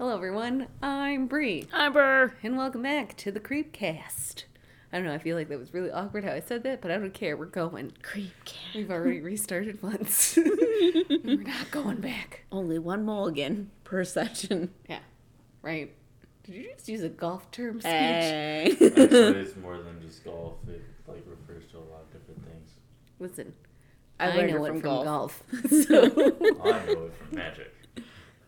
[0.00, 0.66] Hello, everyone.
[0.82, 2.32] I'm Bri, Hi, Amber.
[2.42, 4.44] and welcome back to the Creepcast.
[4.90, 5.12] I don't know.
[5.12, 7.36] I feel like that was really awkward how I said that, but I don't care.
[7.36, 7.92] We're going.
[8.02, 8.56] Creep cat.
[8.74, 10.36] We've already restarted once.
[11.22, 12.46] We're not going back.
[12.50, 14.70] Only one mulligan per session.
[14.88, 15.00] Yeah,
[15.60, 15.94] right.
[16.44, 17.92] Did you just use a golf term speech?
[17.92, 18.70] Hey.
[18.70, 19.02] Actually,
[19.40, 20.54] it's more than just golf.
[20.66, 22.70] It like refers to a lot of different things.
[23.18, 23.52] Listen,
[24.18, 25.04] I I, learned know it it from from golf.
[25.04, 25.42] golf.
[25.68, 26.10] so,
[26.64, 27.74] oh, I know it from magic.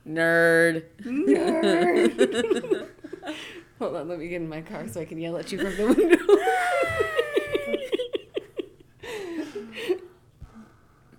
[0.06, 0.84] Nerd.
[1.04, 2.88] nerd.
[3.78, 5.76] Hold on, let me get in my car so I can yell at you from
[5.76, 6.18] the window.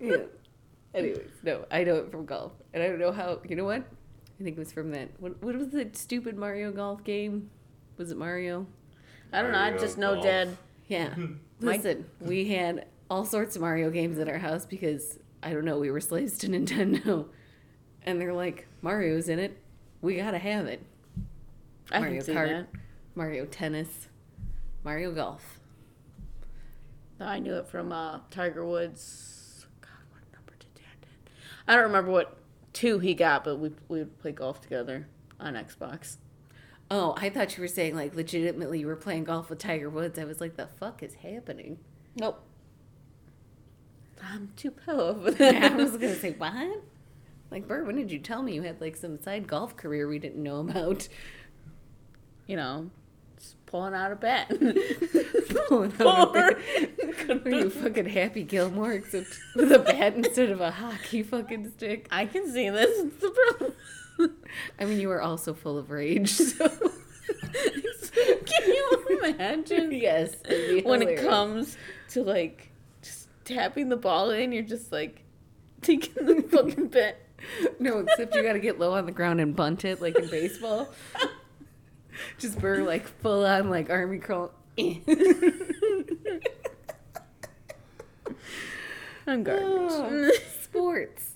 [0.00, 0.16] yeah.
[0.94, 3.40] Anyways, no, I know it from golf, and I don't know how.
[3.48, 3.84] You know what?
[4.40, 5.08] I think it was from that.
[5.18, 7.50] What, what was the stupid Mario golf game?
[7.96, 8.66] Was it Mario?
[9.32, 9.58] I don't know.
[9.58, 10.24] I just know Golf.
[10.24, 10.56] Dad.
[10.88, 11.14] Yeah.
[11.60, 15.78] Listen, we had all sorts of Mario games at our house because I don't know,
[15.78, 17.26] we were slaves to Nintendo.
[18.04, 19.56] And they're like, Mario's in it.
[20.02, 20.82] We gotta have it.
[21.90, 22.48] I Mario can see Kart.
[22.48, 22.66] that.
[23.14, 24.08] Mario Tennis,
[24.82, 25.60] Mario Golf.
[27.20, 29.66] I knew it from uh, Tiger Woods.
[29.80, 31.32] God, what number did Dad get?
[31.68, 32.36] I don't remember what
[32.72, 35.06] two he got, but we we would play golf together
[35.40, 36.16] on Xbox.
[36.90, 40.18] Oh, I thought you were saying like legitimately you were playing golf with Tiger Woods.
[40.18, 41.78] I was like, the fuck is happening?
[42.16, 42.42] Nope.
[44.22, 45.34] I'm too powerful.
[45.44, 46.82] I was gonna say, what?
[47.54, 50.18] Like, Bert, when did you tell me you had like some side golf career we
[50.18, 51.08] didn't know about?
[52.46, 52.90] you know,
[53.38, 54.48] just pulling out a bat.
[55.68, 57.46] Pulling out a bit.
[57.46, 62.08] Are you fucking Happy Gilmore except with a bat instead of a hockey fucking stick?
[62.10, 62.90] I can see this.
[62.98, 64.36] It's the problem.
[64.80, 66.32] I mean, you were also full of rage.
[66.32, 66.68] So
[68.14, 69.92] Can you imagine?
[69.92, 70.34] yes,
[70.82, 71.76] when it comes
[72.10, 72.70] to like
[73.00, 75.22] just tapping the ball in, you're just like
[75.82, 77.23] taking the fucking bat.
[77.78, 80.28] No, except you got to get low on the ground and bunt it like in
[80.28, 80.88] baseball.
[82.38, 84.52] Just burr like full on like army crawl.
[89.26, 89.62] I'm garbage.
[89.66, 90.30] Oh,
[90.62, 91.30] sports.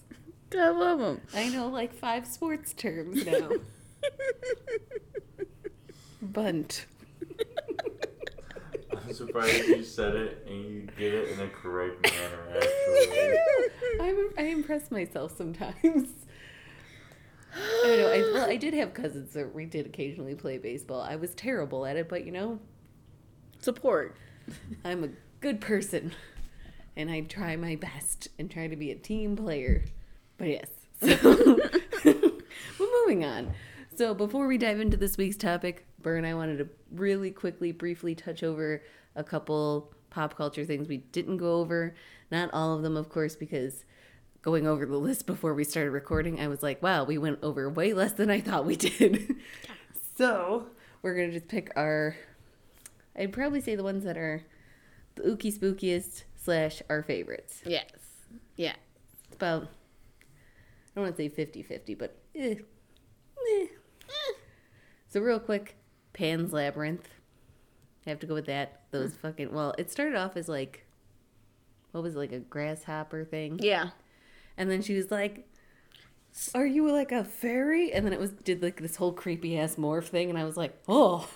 [0.54, 1.20] I love them.
[1.34, 3.50] I know like five sports terms now.
[6.22, 6.86] Bunt.
[9.08, 12.56] I'm surprised you said it and you did it in a correct manner.
[12.56, 16.08] Actually, I'm, I impress myself sometimes.
[17.54, 18.08] I don't know.
[18.08, 21.00] I, well, I did have cousins that we did occasionally play baseball.
[21.00, 22.60] I was terrible at it, but you know,
[23.60, 24.16] Support.
[24.84, 25.08] I'm a
[25.40, 26.12] good person,
[26.96, 29.84] and I try my best and try to be a team player.
[30.36, 30.68] But yes,
[31.00, 31.58] so
[32.78, 33.52] we're moving on.
[33.98, 37.72] So before we dive into this week's topic, Ber and I wanted to really quickly,
[37.72, 38.80] briefly touch over
[39.16, 41.96] a couple pop culture things we didn't go over.
[42.30, 43.84] Not all of them, of course, because
[44.40, 47.68] going over the list before we started recording, I was like, wow, we went over
[47.68, 49.34] way less than I thought we did.
[50.16, 50.66] so
[51.02, 52.14] we're gonna just pick our
[53.16, 54.44] I'd probably say the ones that are
[55.16, 57.62] the ooky spookiest slash our favorites.
[57.66, 57.90] Yes.
[58.54, 58.76] Yeah.
[59.24, 62.54] It's about, I don't want to say 50 50, but eh.
[65.08, 65.76] So, real quick
[66.12, 67.08] Pan's Labyrinth.
[68.06, 68.82] I have to go with that.
[68.90, 69.18] Those hmm.
[69.18, 70.86] fucking, well, it started off as like,
[71.92, 73.58] what was it, like a grasshopper thing?
[73.62, 73.90] Yeah.
[74.56, 75.48] And then she was like,
[76.54, 79.76] "Are you like a fairy?" And then it was did like this whole creepy ass
[79.76, 81.28] morph thing, and I was like, "Oh,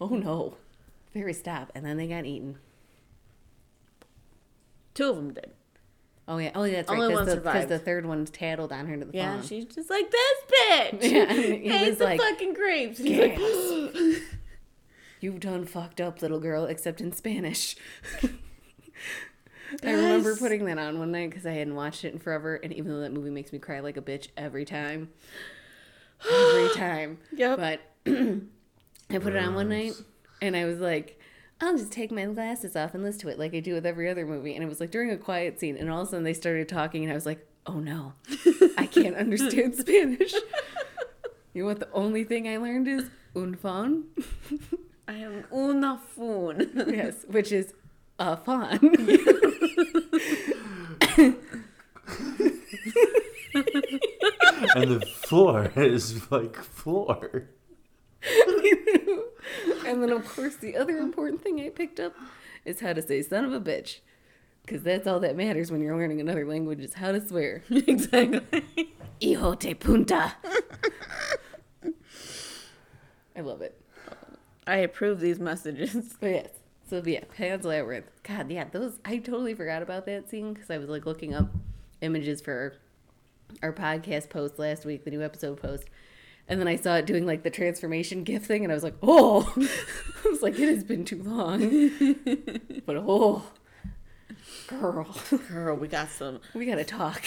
[0.00, 0.56] oh no,
[1.12, 2.58] fairy stop!" And then they got eaten.
[4.94, 5.52] Two of them did.
[6.28, 7.10] Oh yeah, oh yeah, that's Only right.
[7.14, 7.68] Because the, 'cause survived.
[7.68, 9.34] the third one tattled on her to the Yeah.
[9.38, 9.42] phone.
[9.46, 11.02] She's just like this bitch.
[11.12, 12.98] Yeah, and he Ate the like, fucking grapes.
[12.98, 13.38] He's like,
[15.20, 17.76] You've done fucked up, little girl, except in Spanish.
[19.84, 22.72] I remember putting that on one night because I hadn't watched it in forever, and
[22.72, 25.08] even though that movie makes me cry like a bitch every time,
[26.30, 27.18] every time.
[27.32, 27.58] Yep.
[27.58, 29.92] But I put it on one night,
[30.42, 31.18] and I was like,
[31.62, 34.10] I'll just take my glasses off and listen to it like I do with every
[34.10, 34.54] other movie.
[34.54, 36.68] And it was like during a quiet scene, and all of a sudden they started
[36.68, 38.14] talking, and I was like, oh no,
[38.76, 40.34] I can't understand Spanish.
[41.54, 41.78] You know what?
[41.78, 43.04] The only thing I learned is
[43.36, 44.06] un fawn.
[45.06, 46.72] I am una fun.
[46.88, 47.74] yes, which is
[48.18, 48.80] a fawn.
[54.74, 57.48] and the floor is like floor.
[59.92, 62.14] And then, of course, the other important thing I picked up
[62.64, 63.98] is how to say son of a bitch.
[64.64, 67.62] Because that's all that matters when you're learning another language is how to swear.
[67.70, 68.64] exactly.
[69.20, 70.34] Hijo de punta.
[73.34, 73.80] I love it.
[74.66, 76.14] I approve these messages.
[76.20, 76.48] But yes.
[76.88, 78.06] So yeah, Pan's Labyrinth.
[78.22, 81.48] God, yeah, those I totally forgot about that scene because I was like looking up
[82.00, 82.74] images for
[83.62, 85.84] our podcast post last week, the new episode post.
[86.48, 88.96] And then I saw it doing like the transformation gift thing, and I was like,
[89.02, 89.52] oh,
[90.24, 91.60] I was like, it has been too long.
[92.86, 93.44] but oh,
[94.66, 95.16] girl,
[95.48, 96.40] Girl, we got some.
[96.54, 97.22] we gotta talk.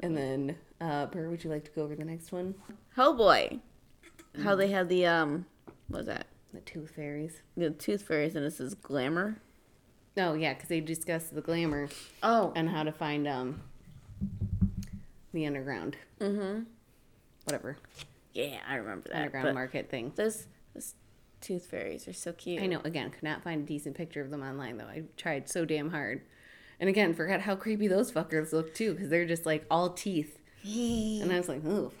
[0.00, 2.54] And then, uh, Ber, would you like to go over the next one?
[2.96, 3.60] Hellboy.
[4.44, 5.46] How they had the um,
[5.88, 6.26] what was that?
[6.54, 7.42] The Tooth Fairies.
[7.56, 9.36] The tooth fairies, and this is glamour.
[10.16, 11.88] Oh yeah, because they discussed the glamour
[12.22, 13.62] Oh, and how to find um
[15.32, 16.62] the underground, mm-hmm.
[17.44, 17.76] whatever
[18.32, 19.16] Yeah, I remember that.
[19.16, 20.12] underground market thing.
[20.16, 20.94] Those, those
[21.40, 22.62] tooth fairies are so cute.
[22.62, 22.80] I know.
[22.84, 24.84] Again, could not find a decent picture of them online though.
[24.84, 26.22] I tried so damn hard,
[26.80, 30.38] and again, forgot how creepy those fuckers look too, because they're just like all teeth,
[30.64, 31.92] and I was like, oh,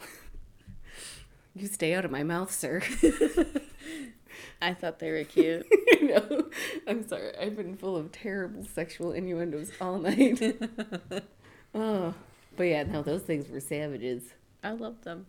[1.54, 2.82] you stay out of my mouth, sir.
[4.62, 5.66] I thought they were cute.
[6.00, 6.48] Know.
[6.86, 7.36] I'm sorry.
[7.36, 10.40] I've been full of terrible sexual innuendos all night.
[11.74, 12.14] oh,
[12.58, 14.34] but yeah, no, those things were savages.
[14.62, 15.26] I love them.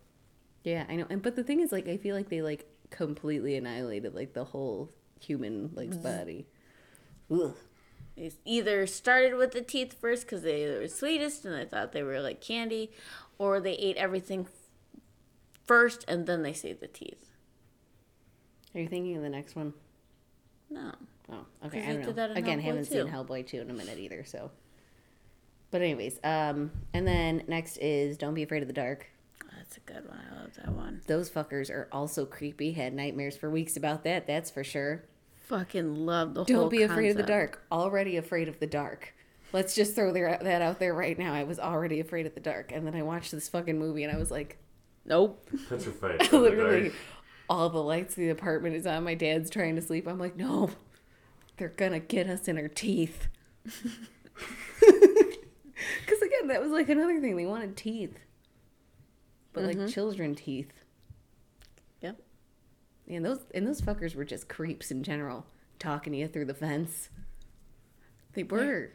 [0.63, 1.05] Yeah, I know.
[1.09, 4.43] And but the thing is, like, I feel like they like completely annihilated like the
[4.43, 4.89] whole
[5.21, 6.03] human like mm-hmm.
[6.03, 6.47] body.
[7.31, 7.55] Ugh.
[8.15, 12.03] They either started with the teeth first because they were sweetest and I thought they
[12.03, 12.91] were like candy,
[13.37, 14.47] or they ate everything
[15.65, 17.31] first and then they saved the teeth.
[18.75, 19.73] Are you thinking of the next one?
[20.69, 20.93] No.
[21.31, 21.83] Oh, okay.
[21.83, 22.05] I don't know.
[22.07, 24.23] did that in Again, Hellboy haven't seen Hellboy two in a minute either.
[24.25, 24.51] So,
[25.71, 29.07] but anyways, um, and then next is Don't Be Afraid of the Dark.
[29.55, 30.19] That's a good one.
[30.31, 31.01] I love that one.
[31.07, 32.71] Those fuckers are also creepy.
[32.71, 34.25] Had nightmares for weeks about that.
[34.25, 35.03] That's for sure.
[35.47, 37.63] Fucking love the Don't whole be afraid of the dark.
[37.71, 39.13] Already afraid of the dark.
[39.51, 41.33] Let's just throw that out there right now.
[41.33, 44.15] I was already afraid of the dark, and then I watched this fucking movie, and
[44.15, 44.57] I was like,
[45.05, 45.49] Nope.
[45.67, 46.25] Petrified.
[46.27, 46.93] from the literally, dark.
[47.49, 49.03] all the lights in the apartment is on.
[49.03, 50.07] My dad's trying to sleep.
[50.07, 50.69] I'm like, no,
[51.57, 53.27] they're gonna get us in our teeth.
[56.05, 57.37] Because again, that was like another thing.
[57.37, 58.17] They wanted teeth,
[59.53, 59.87] but like mm-hmm.
[59.87, 60.71] children teeth.
[62.01, 62.21] Yep.
[63.07, 65.45] And those and those fuckers were just creeps in general,
[65.77, 67.09] talking to you through the fence.
[68.33, 68.91] They were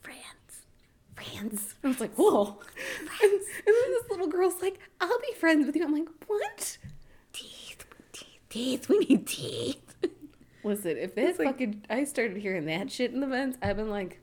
[0.00, 0.66] friends,
[1.14, 1.74] friends.
[1.84, 2.58] I was like, whoa.
[3.22, 5.84] And, and then this little girl's like, I'll be friends with you.
[5.84, 6.78] I'm like, what?
[7.32, 7.84] Teeth.
[8.12, 8.28] Teeth.
[8.48, 8.88] Teeth.
[8.88, 9.94] We need teeth.
[10.64, 14.20] Listen, if that fucking I started hearing that shit in the vents, I've been like,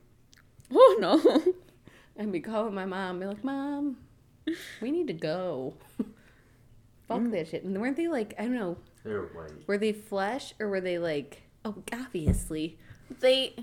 [0.76, 1.42] Oh no.
[2.18, 3.96] I'd be calling my mom, be like, Mom,
[4.80, 5.74] we need to go.
[7.08, 7.64] Fuck that shit.
[7.64, 9.66] And weren't they like, I don't know, They were white.
[9.66, 12.78] were they flesh or were they like, oh, obviously,
[13.20, 13.54] They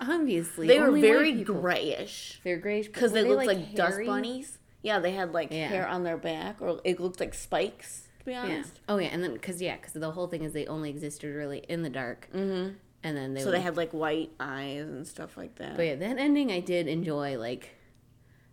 [0.00, 4.58] obviously, they were very grayish They're grayish because were they looked like, dust bunnies.
[4.82, 5.68] Yeah, they had like Yeah.
[5.68, 8.08] hair on their back, or it looked like spikes.
[8.20, 8.42] To be Yeah.
[8.42, 8.80] honest.
[8.88, 11.58] Oh yeah, and then because yeah, because the whole thing is they only existed really
[11.68, 12.74] in the dark, mm-hmm.
[13.04, 15.76] And then they So would, they had like white eyes and stuff like that.
[15.76, 17.38] But yeah, that ending I did enjoy.
[17.38, 17.70] Like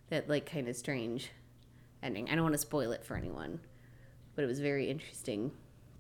[0.10, 1.32] that, like kind of strange
[2.02, 2.30] ending.
[2.30, 3.60] I don't want to spoil it for anyone,
[4.36, 5.52] but it was very interesting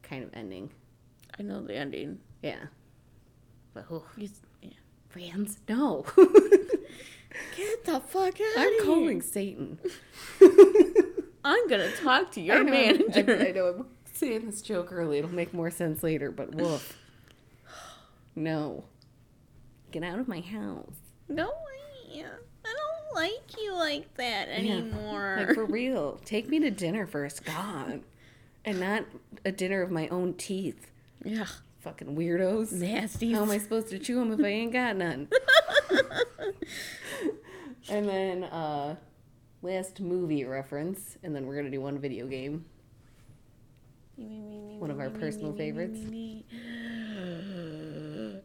[0.01, 0.71] kind of ending.
[1.37, 2.19] I know the ending.
[2.41, 2.65] Yeah.
[3.73, 4.69] But oh, yeah.
[5.09, 6.05] friends, no.
[7.55, 9.79] Get the fuck out I'm calling Satan.
[11.45, 13.37] I'm gonna talk to your I know, manager.
[13.39, 13.67] I, I know.
[13.67, 15.19] I'm saying this joke early.
[15.19, 16.31] It'll make more sense later.
[16.31, 16.97] But woof.
[18.39, 18.85] No.
[19.91, 20.95] Get out of my house.
[21.27, 22.23] No, I,
[22.65, 25.43] I don't like you like that anymore.
[25.45, 26.19] Like for real.
[26.23, 28.01] Take me to dinner first, God.
[28.63, 29.03] And not
[29.45, 30.89] a dinner of my own teeth.
[31.25, 31.47] yeah,
[31.79, 32.71] Fucking weirdos.
[32.71, 33.33] nasty.
[33.33, 35.27] How am I supposed to chew them if I ain't got none?
[37.89, 38.95] and then uh
[39.61, 42.65] last movie reference, and then we're gonna do one video game.
[44.17, 45.99] One of our personal favorites.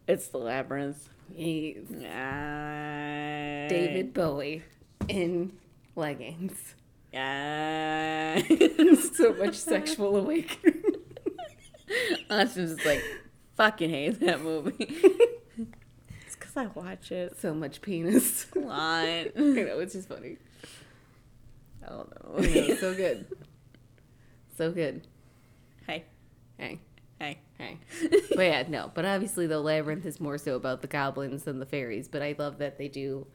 [0.06, 1.08] It's the labyrinth.
[1.34, 4.62] He's Uh, David Bowie
[5.08, 5.52] in
[5.96, 6.74] leggings.
[7.14, 8.40] Uh,
[9.14, 10.82] so much sexual awakening.
[12.30, 13.02] Austin's just like,
[13.56, 14.74] fucking hate that movie.
[14.78, 18.46] it's because I watch it so much penis.
[18.54, 19.04] a lot.
[19.04, 20.36] I know, it's just funny.
[21.86, 22.74] I don't I know, know.
[22.76, 23.26] so good.
[24.56, 25.06] So good.
[25.86, 26.04] hey,
[26.58, 26.80] Hey,
[27.20, 27.38] hey.
[27.58, 27.78] hey.
[28.34, 28.90] But yeah, no.
[28.94, 32.08] But obviously, the labyrinth is more so about the goblins than the fairies.
[32.08, 33.26] But I love that they do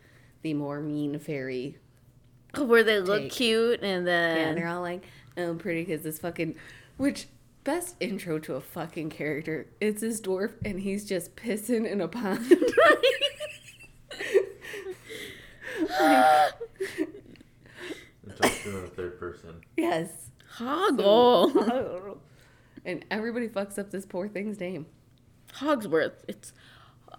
[0.41, 1.77] the more mean fairy.
[2.57, 3.31] Where they look Take.
[3.31, 5.03] cute and Yeah, then and they're all like,
[5.37, 6.55] "Oh, pretty kids." This fucking,
[6.97, 7.27] which
[7.63, 9.67] best intro to a fucking character.
[9.79, 12.45] It's this dwarf, and he's just pissing in a pond.
[18.27, 19.61] It talks in the third person.
[19.77, 20.09] yes.
[20.57, 22.17] Hoggle.
[22.85, 24.85] And everybody fucks up this poor thing's name.
[25.53, 26.23] Hogsworth.
[26.27, 26.53] It's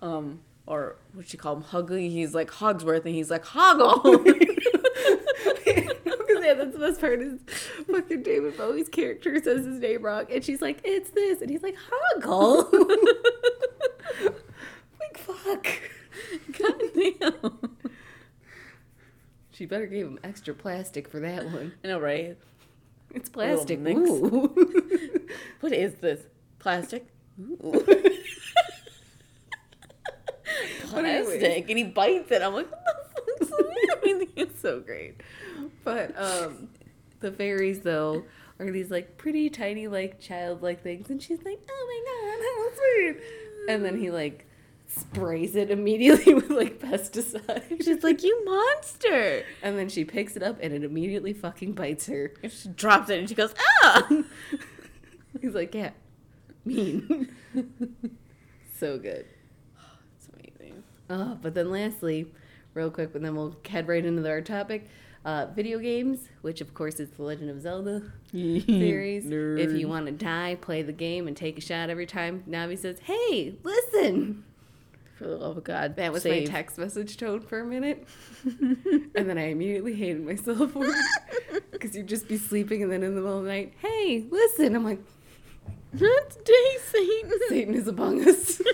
[0.02, 2.10] um or what you call him Huggy.
[2.10, 4.24] He's like Hogsworth and he's like Hoggle.
[6.50, 7.38] yeah, that's the best part is
[7.86, 11.62] fucking David Bowie's character says his name wrong, and she's like, "It's this," and he's
[11.62, 12.72] like, "Hoggle."
[15.00, 15.66] like fuck.
[16.58, 17.70] God damn.
[19.52, 21.74] She better give him extra plastic for that one.
[21.84, 22.38] I know, right?
[23.14, 23.80] It's plastic.
[23.80, 24.54] Ooh.
[25.60, 26.22] What is this?
[26.58, 27.06] Plastic?
[27.38, 27.84] Anyways.
[30.88, 31.68] Plastic.
[31.68, 32.42] And he bites it.
[32.42, 32.84] I'm like, what
[33.38, 35.20] the fuck's it's so great.
[35.84, 36.68] But um
[37.20, 38.24] the fairies though
[38.58, 42.76] are these like pretty tiny like childlike things and she's like, "Oh my god, how
[42.76, 43.22] sweet."
[43.68, 44.46] And then he like
[44.94, 47.82] sprays it immediately with like pesticide.
[47.84, 49.44] She's like, you monster.
[49.62, 52.32] and then she picks it up and it immediately fucking bites her.
[52.42, 54.08] And she drops it and she goes, ah!
[55.40, 55.90] He's like, "Yeah.
[56.64, 57.30] Mean."
[58.76, 59.26] so good.
[60.16, 60.82] It's amazing.
[61.08, 62.32] Oh, but then lastly,
[62.74, 64.88] real quick, but then we'll head right into our topic.
[65.24, 69.26] Uh, video games, which of course is the Legend of Zelda series.
[69.26, 72.42] If you want to die, play the game and take a shot every time.
[72.48, 74.44] Navi says, "Hey, listen."
[75.20, 75.96] For the love of God.
[75.96, 76.48] That was save.
[76.48, 78.08] my text message tone for a minute,
[78.44, 83.02] and then I immediately hated myself for it because you'd just be sleeping, and then
[83.02, 85.00] in the middle of the night, "Hey, listen." I'm like,
[85.92, 87.32] that's today, Satan.
[87.50, 88.62] "Satan is among us."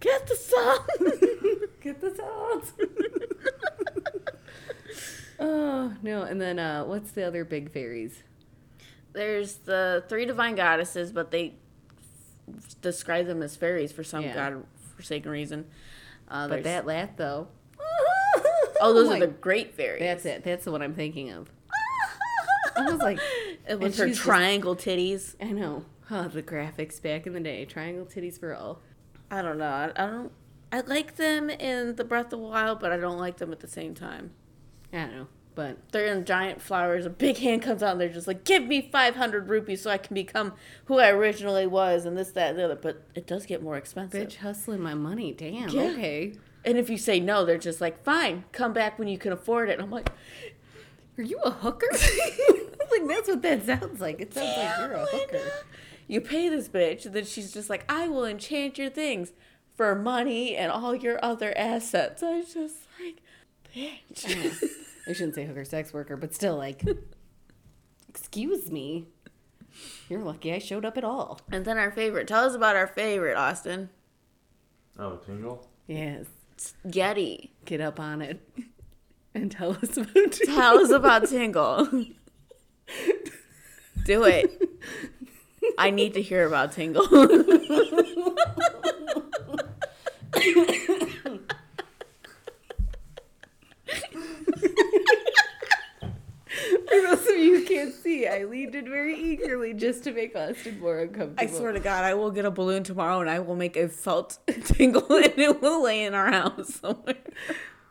[0.00, 0.90] Get the salt.
[1.80, 2.72] Get the salt.
[5.38, 6.22] oh no!
[6.22, 8.24] And then uh, what's the other big fairies?
[9.12, 11.54] There's the three divine goddesses, but they
[12.80, 14.34] describe them as fairies for some Yeah.
[14.34, 15.66] god-forsaken reason.
[16.28, 17.48] Uh, But that laugh though.
[18.80, 20.00] oh, those my- are the great fairies.
[20.00, 20.44] That's it.
[20.44, 21.50] That's the one I'm thinking of.
[22.76, 23.18] I was like,
[23.68, 25.34] It was and her she's just- triangle titties.
[25.40, 25.84] I know.
[26.10, 27.64] Oh, the graphics back in the day.
[27.64, 28.80] Triangle titties for all.
[29.30, 29.66] I don't know.
[29.66, 30.32] I, I don't.
[30.70, 33.60] I like them in the Breath of the Wild, but I don't like them at
[33.60, 34.32] the same time.
[34.92, 37.06] I don't know, but They're in giant flowers.
[37.06, 39.90] A big hand comes out, and they're just like, "Give me five hundred rupees so
[39.90, 40.54] I can become
[40.86, 42.76] who I originally was," and this, that, and the other.
[42.76, 44.28] But it does get more expensive.
[44.28, 45.32] bitch hustling my money.
[45.32, 45.68] Damn.
[45.68, 45.82] Yeah.
[45.82, 46.32] Okay.
[46.64, 49.68] And if you say no, they're just like, "Fine, come back when you can afford
[49.68, 50.10] it." And I'm like,
[51.18, 51.88] Are you a hooker?
[52.90, 54.20] like that's what that sounds like.
[54.20, 55.50] It sounds like you're a "Yeah, hooker.
[56.08, 59.32] You pay this bitch, and then she's just like, "I will enchant your things
[59.76, 63.16] for money and all your other assets." I was just like,
[63.74, 64.62] bitch.
[65.08, 66.82] I shouldn't say hooker sex worker, but still like
[68.08, 69.06] excuse me.
[70.08, 71.40] You're lucky I showed up at all.
[71.50, 72.28] and then our favorite.
[72.28, 73.88] Tell us about our favorite, Austin.
[74.98, 75.66] Oh, Tingle?
[75.86, 76.26] Yes.
[76.52, 77.50] It's Yeti.
[77.64, 78.46] Get up on it.
[79.34, 80.38] And tell us about it.
[80.44, 81.86] Tell us about Tingle.
[84.04, 84.60] Do it.
[85.78, 87.06] I need to hear about Tingle.
[96.92, 100.36] For those of you who can't see, I leaned in very eagerly just to make
[100.36, 101.42] Austin more uncomfortable.
[101.42, 103.88] I swear to God, I will get a balloon tomorrow and I will make a
[103.88, 107.16] felt tingle and it will lay in our house somewhere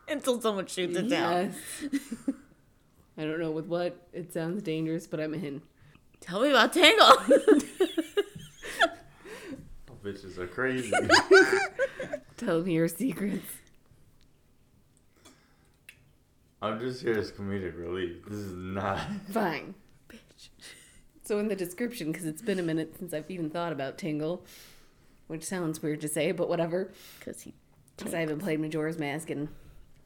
[0.08, 1.56] until someone shoots it down.
[1.82, 1.94] Yes.
[3.18, 4.08] I don't know with what.
[4.14, 5.64] It sounds dangerous, but I'm in.
[6.20, 7.18] Tell me about Tingle.
[9.90, 10.92] Oh, bitches are crazy.
[12.38, 13.46] Tell me your secrets.
[16.62, 18.18] I'm just here as comedic relief.
[18.28, 19.00] This is not.
[19.32, 19.74] Fine.
[20.10, 20.50] Bitch.
[21.24, 24.46] So in the description, because it's been a minute since I've even thought about Tingle,
[25.28, 26.92] which sounds weird to say, but whatever.
[27.20, 27.54] Because he.
[27.98, 29.50] Because I haven't played Majora's Mask in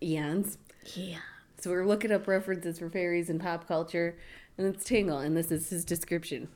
[0.01, 0.57] eons.
[0.93, 1.17] Yeah.
[1.59, 4.17] So we're looking up references for fairies in pop culture,
[4.57, 6.49] and it's Tingle, and this is his description.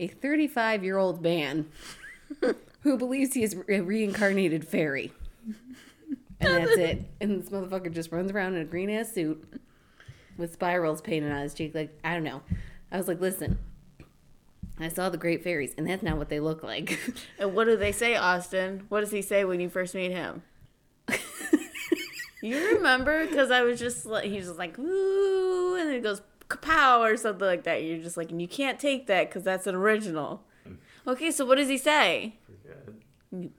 [0.00, 1.66] A 35 year old man
[2.80, 5.12] who believes he is a reincarnated fairy.
[6.40, 7.04] And that's it.
[7.20, 9.60] And this motherfucker just runs around in a green ass suit
[10.36, 11.74] with spirals painted on his cheek.
[11.74, 12.42] Like, I don't know.
[12.90, 13.58] I was like, listen,
[14.78, 16.98] I saw the great fairies, and that's not what they look like.
[17.38, 18.84] And what do they say, Austin?
[18.88, 20.42] What does he say when you first meet him?
[22.44, 23.26] You remember?
[23.26, 27.16] Because I was just like, he's just like, ooh, and then he goes, kapow, or
[27.16, 27.82] something like that.
[27.82, 30.42] You're just like, and you can't take that because that's an original.
[30.68, 30.76] Mm.
[31.06, 32.36] Okay, so what does he say?
[33.30, 33.50] Forget.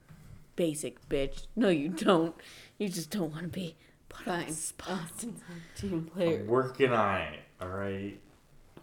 [0.55, 1.47] Basic bitch.
[1.55, 2.35] No, you don't.
[2.77, 3.75] You just don't want to be
[4.09, 4.47] put on Fine.
[4.49, 4.89] the spot.
[5.03, 6.39] Austin's a team player.
[6.41, 7.39] I'm working on it.
[7.61, 8.19] Alright?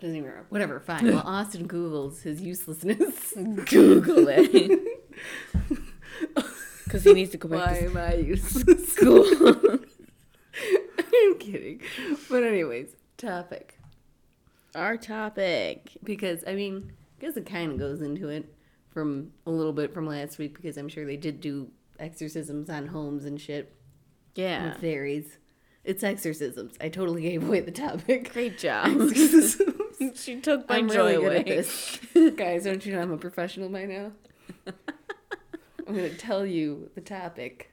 [0.01, 0.47] Doesn't even remember.
[0.49, 1.07] Whatever, fine.
[1.07, 3.33] Well, Austin Googles his uselessness.
[3.67, 4.81] Google it.
[6.85, 8.93] Because he needs to go back Why to am I useless?
[8.93, 9.25] School.
[10.99, 11.81] I'm kidding.
[12.29, 13.79] But anyways, topic.
[14.75, 15.93] our topic.
[16.05, 18.53] Because I mean, I guess it kind of goes into it
[18.91, 22.89] from a little bit from last week because I'm sure they did do exorcisms on
[22.89, 23.73] homes and shit
[24.35, 24.71] Yeah.
[24.71, 25.39] with fairies.
[25.85, 26.75] It's exorcisms.
[26.81, 28.33] I totally gave away the topic.
[28.33, 28.87] Great job.
[29.01, 29.75] Exorcisms.
[30.23, 31.37] she took my I'm joy really good away.
[31.39, 31.99] at this.
[32.37, 34.13] Guys, don't you know I'm a professional by now?
[34.67, 37.73] I'm going to tell you the topic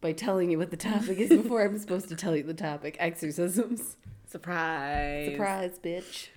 [0.00, 2.96] by telling you what the topic is before I'm supposed to tell you the topic.
[2.98, 3.96] Exorcisms.
[4.26, 5.30] Surprise.
[5.30, 6.28] Surprise, bitch.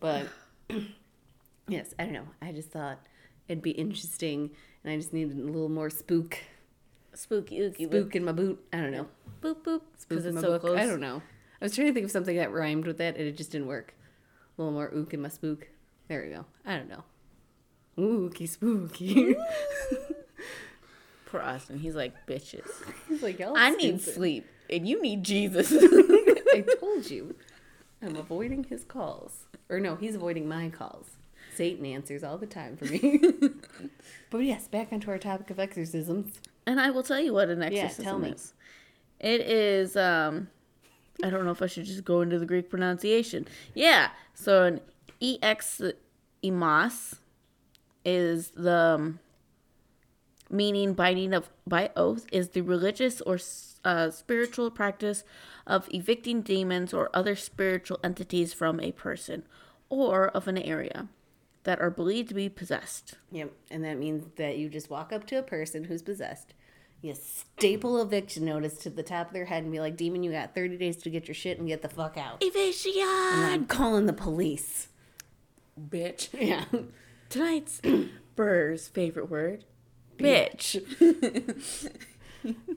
[0.00, 0.26] But
[1.68, 2.28] yes, I don't know.
[2.42, 2.98] I just thought
[3.48, 4.50] it'd be interesting
[4.84, 6.38] and I just needed a little more spook.
[7.18, 8.64] Spooky ooky Spook in my boot.
[8.72, 9.08] I don't know.
[9.42, 9.80] boop boop.
[9.96, 10.60] Spook in my so book.
[10.60, 10.78] close.
[10.78, 11.20] I don't know.
[11.60, 13.66] I was trying to think of something that rhymed with that and it just didn't
[13.66, 13.94] work.
[14.56, 15.66] A little more ook in my spook.
[16.06, 16.44] There we go.
[16.64, 17.02] I don't know.
[17.98, 19.34] Ooky spooky.
[21.26, 21.80] Poor Austin.
[21.80, 22.70] He's like, bitches.
[23.08, 25.72] He's like, y'all I need sleep, and you need Jesus.
[25.76, 27.34] I told you.
[28.00, 29.46] I'm avoiding his calls.
[29.68, 31.17] Or no, he's avoiding my calls.
[31.58, 33.20] Satan answers all the time for me.
[34.30, 36.40] but yes, back onto our topic of exorcisms.
[36.66, 38.30] and I will tell you what an Yeah, exorcism tell me.
[38.30, 38.54] is.
[39.20, 39.96] It is.
[39.96, 40.48] um
[41.26, 43.40] I don't know if I should just go into the Greek pronunciation.
[43.74, 44.10] Yeah.
[44.34, 44.80] So an
[45.42, 45.82] ex
[46.44, 47.16] emas
[48.04, 49.18] is the um,
[50.50, 53.38] meaning binding of by oath is the religious or
[53.84, 55.24] uh, spiritual practice
[55.66, 59.42] of evicting demons or other spiritual entities from a person
[59.90, 61.08] or of an area
[61.68, 63.16] that are believed to be possessed.
[63.30, 63.52] Yep.
[63.70, 66.54] And that means that you just walk up to a person who's possessed.
[67.02, 70.32] You staple eviction notice to the top of their head and be like, Demon, you
[70.32, 72.38] got 30 days to get your shit and get the fuck out.
[72.42, 74.88] Eviction, And I'm calling the police.
[75.78, 76.30] bitch.
[76.32, 76.64] Yeah.
[77.28, 77.82] Tonight's
[78.34, 79.66] Ber's favorite word,
[80.16, 80.80] bitch.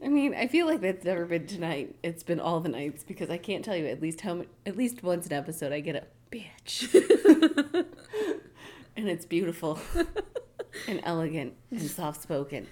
[0.03, 1.95] I mean, I feel like that's never been tonight.
[2.03, 4.75] It's been all the nights because I can't tell you at least how much, at
[4.75, 7.85] least once an episode I get a bitch.
[8.95, 9.79] and it's beautiful
[10.87, 12.67] and elegant and soft spoken.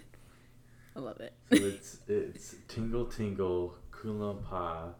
[0.95, 1.33] I love it.
[1.53, 4.93] So it's it's tingle tingle kulampa.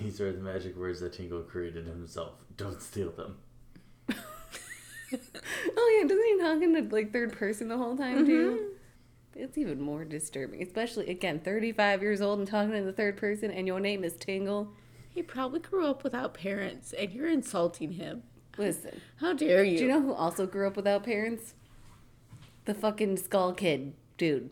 [0.00, 2.32] These are the magic words that Tingle created himself.
[2.56, 3.36] Don't steal them.
[5.76, 8.50] Oh yeah, doesn't he talk in the like third person the whole time too?
[8.50, 9.42] Mm-hmm.
[9.42, 13.52] It's even more disturbing, especially again, thirty-five years old and talking in the third person,
[13.52, 14.72] and your name is Tingle.
[15.08, 18.24] He probably grew up without parents, and you're insulting him.
[18.56, 19.78] Listen, How dare you?
[19.78, 21.54] do you know who also grew up without parents?
[22.66, 24.50] The fucking Skull Kid dude,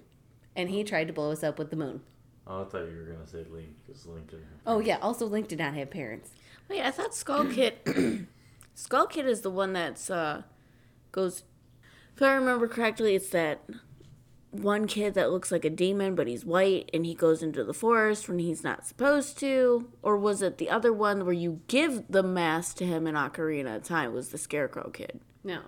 [0.56, 2.02] and he tried to blow us up with the moon.
[2.46, 4.42] Oh, I thought you were gonna say Link because Link didn't.
[4.44, 6.30] have Oh yeah, also Link did not have parents.
[6.68, 7.74] Wait, I thought Skull Kid.
[8.74, 10.42] Skull Kid is the one that's uh
[11.12, 11.44] goes.
[12.16, 13.62] If I remember correctly, it's that
[14.52, 17.74] one kid that looks like a demon, but he's white, and he goes into the
[17.74, 19.88] forest when he's not supposed to.
[20.02, 23.76] Or was it the other one where you give the mask to him in Ocarina
[23.76, 24.12] of Time?
[24.14, 25.20] Was the Scarecrow Kid?
[25.42, 25.60] No,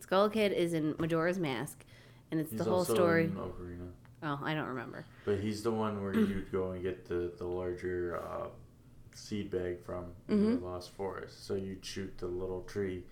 [0.00, 1.84] Skull Kid is in Majora's Mask,
[2.30, 3.24] and it's He's the whole also story.
[3.24, 3.88] in Ocarina.
[4.22, 5.04] Oh, I don't remember.
[5.24, 8.46] But he's the one where you'd go and get the, the larger uh,
[9.12, 10.60] seed bag from Mm-hmm.
[10.60, 11.46] the Lost Forest.
[11.46, 13.04] So you'd shoot the little tree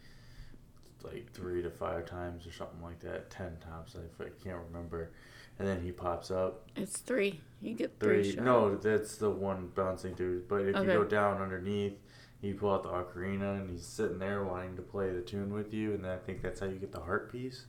[1.05, 3.95] like three to five times or something like that, ten times.
[3.97, 5.11] I, I can't remember.
[5.59, 6.69] And then he pops up.
[6.75, 7.41] It's three.
[7.63, 8.23] You get three.
[8.25, 8.33] Three.
[8.33, 8.45] shots.
[8.45, 10.45] No, that's the one bouncing through.
[10.49, 10.93] But if Okay.
[10.93, 11.95] you go down underneath,
[12.41, 15.73] you pull out the ocarina and he's sitting there wanting to play the tune with
[15.73, 15.95] you.
[15.95, 17.67] And then I think that's how you get the heart piece.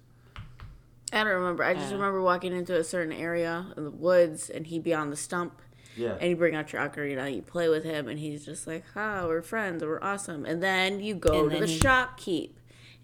[1.14, 1.64] I don't remember.
[1.64, 1.96] I just Uh.
[1.96, 5.62] remember walking into a certain area in the woods, and he'd be on the stump,
[5.96, 6.18] Yeah.
[6.20, 9.26] and you bring out your ocarina, you play with him, and he's just like, "Ha,
[9.28, 12.52] we're friends, we're awesome." And then you go And to the he- shopkeep,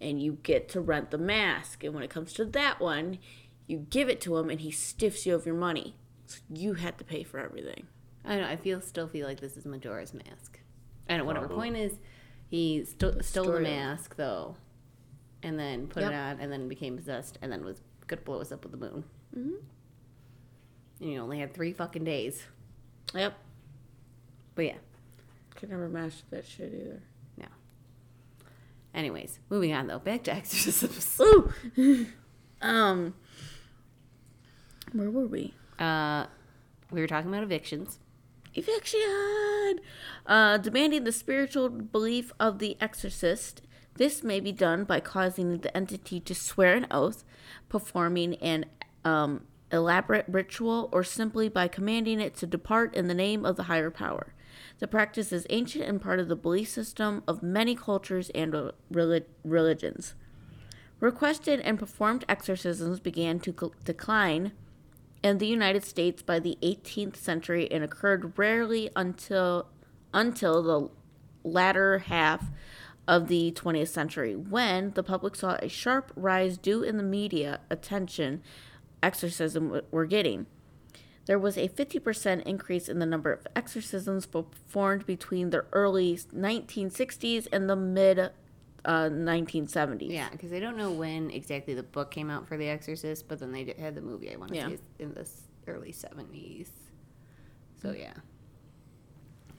[0.02, 1.84] and you get to rent the mask.
[1.84, 3.20] And when it comes to that one,
[3.68, 5.96] you give it to him, and he stiffs you of your money.
[6.26, 7.88] So you had to pay for everything.
[8.26, 8.50] I don't know.
[8.50, 10.60] I feel still feel like this is Majora's Mask.
[11.10, 11.26] I don't.
[11.26, 11.48] Whatever.
[11.48, 11.72] Probably.
[11.72, 12.00] Point is,
[12.50, 14.56] he sto- stole the mask though,
[15.44, 16.12] and then put Yep.
[16.12, 18.78] it on, and then became possessed, and then was gonna blow us up with the
[18.78, 19.04] moon.
[19.36, 19.62] Mhm.
[21.00, 22.46] And you only had three fucking days.
[23.14, 23.34] Yep.
[24.56, 24.78] But yeah.
[25.56, 27.02] Could never master that shit either.
[28.94, 30.00] Anyways, moving on though.
[30.00, 31.20] Back to exorcisms.
[31.20, 32.08] Ooh.
[32.62, 33.14] um.
[34.94, 35.54] Where were we?
[35.80, 36.26] Uh,
[36.92, 38.00] we were talking about evictions.
[38.54, 39.80] Eviction!
[40.26, 43.62] Uh, demanding the spiritual belief of the exorcist.
[43.96, 47.24] This may be done by causing the entity to swear an oath,
[47.70, 48.66] performing an
[49.06, 53.64] um, elaborate ritual, or simply by commanding it to depart in the name of the
[53.64, 54.34] higher power.
[54.82, 59.28] The practice is ancient and part of the belief system of many cultures and relig-
[59.44, 60.16] religions.
[61.00, 64.54] Requested and performed exorcisms began to cl- decline
[65.22, 69.68] in the United States by the 18th century and occurred rarely until
[70.16, 70.90] until the
[71.48, 72.50] latter half
[73.08, 77.60] of the 20th century when the public saw a sharp rise due in the media
[77.70, 78.42] attention
[79.04, 80.48] exorcism were getting.
[81.28, 87.48] There was a 50% increase in the number of exorcisms performed between the early 1960s
[87.52, 88.30] and the mid uh,
[89.10, 90.10] 1970s.
[90.12, 93.40] Yeah, because I don't know when exactly the book came out for The Exorcist, but
[93.40, 94.34] then they did, had the movie.
[94.34, 94.70] I want to Yeah.
[94.70, 95.28] say in the
[95.68, 96.72] early seventies.
[97.82, 98.14] So yeah.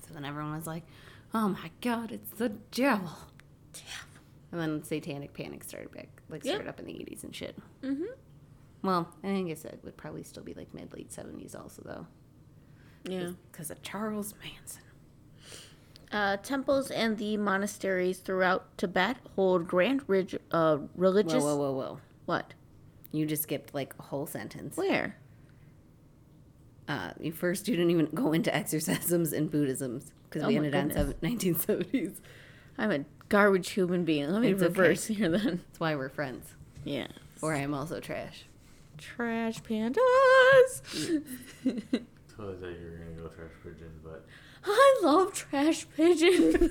[0.07, 0.83] So then everyone was like,
[1.33, 3.13] "Oh my God, it's the devil!"
[4.51, 6.55] And then Satanic Panic started back, like Yep.
[6.57, 7.57] started up in the eighties and shit.
[7.83, 8.05] Mm-hmm.
[8.83, 11.83] Well, I think I said it would probably still be like mid late seventies also
[11.85, 12.07] though,
[13.11, 13.31] Yeah.
[13.51, 14.83] because of Charles Manson.
[16.11, 21.43] Uh, temples and the monasteries throughout Tibet hold grand rig- uh, Whoa, religious.
[21.43, 22.01] whoa, whoa, whoa!
[22.27, 22.55] What?
[23.13, 24.77] You just skipped like a whole sentence.
[24.77, 25.17] Where?
[26.89, 30.75] Uh, you first you didn't even go into exorcisms and Buddhisms because Oh we ended
[30.75, 31.15] on goodness.
[31.21, 32.21] seven, 1970s.
[32.77, 34.29] I'm a garbage human being.
[34.31, 34.69] Let me It's okay.
[34.69, 35.63] reverse here then.
[35.67, 36.49] That's why we're friends.
[36.85, 37.07] Yeah.
[37.41, 38.45] Or I am also trash.
[39.03, 40.81] Trash pandas.
[41.65, 44.25] Totally thought you were gonna go trash pigeon, but
[44.65, 46.53] I love trash pigeon.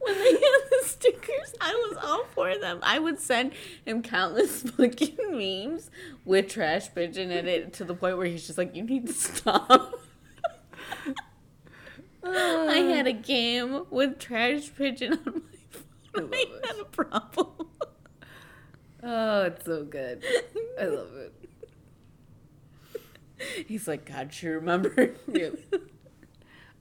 [0.00, 2.80] when they had the stickers, I was all for them.
[2.82, 3.52] I would send
[3.86, 5.90] him countless fucking memes
[6.26, 9.14] with trash pigeon in it to the point where he's just like, "You need to
[9.14, 9.94] stop."
[12.22, 16.34] I had a game with trash pigeon on my phone.
[16.34, 17.68] I, love had a problem.
[19.08, 20.24] Oh, it's so good.
[20.80, 21.32] I love it.
[23.68, 25.14] He's like, God, you remember?
[25.32, 25.60] Yep.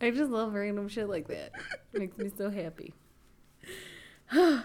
[0.02, 1.52] I just love random shit like that.
[1.94, 2.94] It makes me so happy.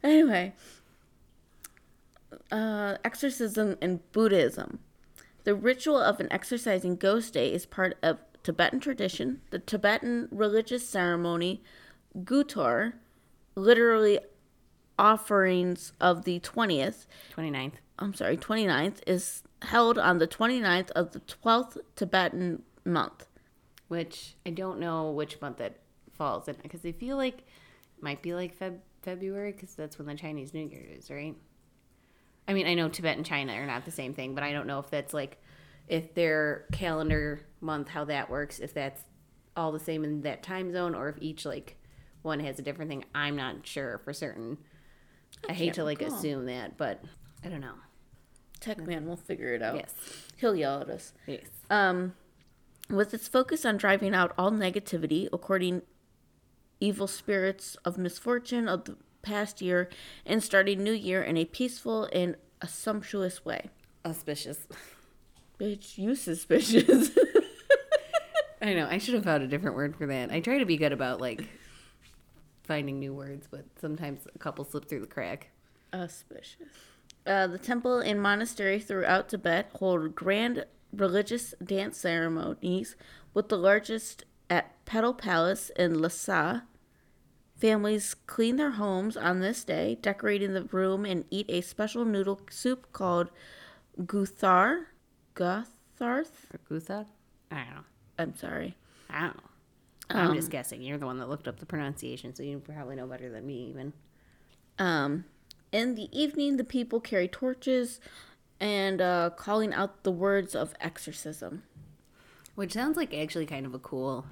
[0.00, 0.54] Anyway,
[2.52, 4.78] uh, exorcism and Buddhism.
[5.42, 9.40] The ritual of an exorcising ghost day is part of Tibetan tradition.
[9.50, 11.64] The Tibetan religious ceremony,
[12.16, 12.92] Gutor,
[13.56, 14.20] literally
[14.98, 17.06] offerings of the 20th,
[17.36, 17.74] 29th.
[17.98, 23.26] I'm sorry, 29th, is held on the 29th of the 12th Tibetan month.
[23.88, 25.80] Which I don't know which month it
[26.12, 30.06] falls in because I feel like it might be like Feb- February because that's when
[30.06, 31.34] the Chinese New Year is, right?
[32.46, 34.66] I mean, I know Tibet and China are not the same thing, but I don't
[34.66, 35.40] know if that's like
[35.86, 39.02] if their calendar month how that works, if that's
[39.56, 41.76] all the same in that time zone or if each like
[42.22, 43.04] one has a different thing.
[43.14, 44.58] I'm not sure for certain.
[45.48, 46.16] I, hate to like recall.
[46.16, 47.02] assume that, but
[47.44, 47.74] I don't know.
[48.60, 49.76] Tech Man will figure it out.
[49.76, 49.94] Yes.
[50.36, 51.12] He'll yell at us.
[51.26, 51.46] Yes.
[51.70, 52.14] Um,
[52.90, 55.82] with its focus on driving out all negativity, according
[56.80, 59.88] evil spirits of misfortune of the past year,
[60.24, 63.70] and starting new year in a peaceful and a sumptuous way.
[64.04, 64.66] Auspicious.
[65.60, 67.10] Bitch, you suspicious.
[68.62, 68.88] I know.
[68.90, 70.30] I should have found a different word for that.
[70.30, 71.44] I try to be good about like
[72.68, 75.48] finding new words, but sometimes a couple slip through the crack.
[75.92, 76.68] Auspicious.
[77.26, 82.94] Uh, the temple and monastery throughout Tibet hold grand religious dance ceremonies,
[83.34, 86.64] with the largest at Potala Palace in Lhasa.
[87.56, 92.40] Families clean their homes on this day, decorating the room, and eat a special noodle
[92.50, 93.30] soup called
[94.00, 94.84] guthar.
[95.38, 96.46] Gutharth?
[96.52, 97.06] Or Guthak?
[97.50, 97.84] I don't know.
[98.18, 98.76] I'm sorry.
[99.08, 99.47] I don't know.
[100.10, 100.80] I'm just guessing.
[100.80, 103.68] You're the one that looked up the pronunciation, so you probably know better than me,
[103.68, 103.92] even.
[104.78, 105.24] Um,
[105.70, 108.00] in the evening, the people carry torches
[108.58, 111.62] and uh, calling out the words of exorcism.
[112.54, 114.24] Which sounds like actually kind of a cool,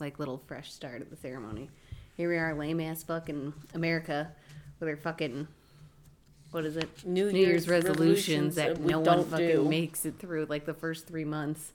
[0.00, 1.70] like, little fresh start of the ceremony.
[2.16, 4.32] Here we are, lame ass fucking America
[4.78, 5.48] with our fucking,
[6.50, 7.06] what is it?
[7.06, 9.68] New Year's Year's resolutions resolutions that that no one fucking do.
[9.68, 11.72] makes it through, like, the first three months.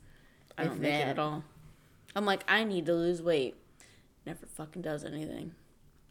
[0.57, 1.43] I don't make it at all.
[2.17, 3.57] I'm like, I need to lose weight.
[4.25, 5.51] Never fucking does anything.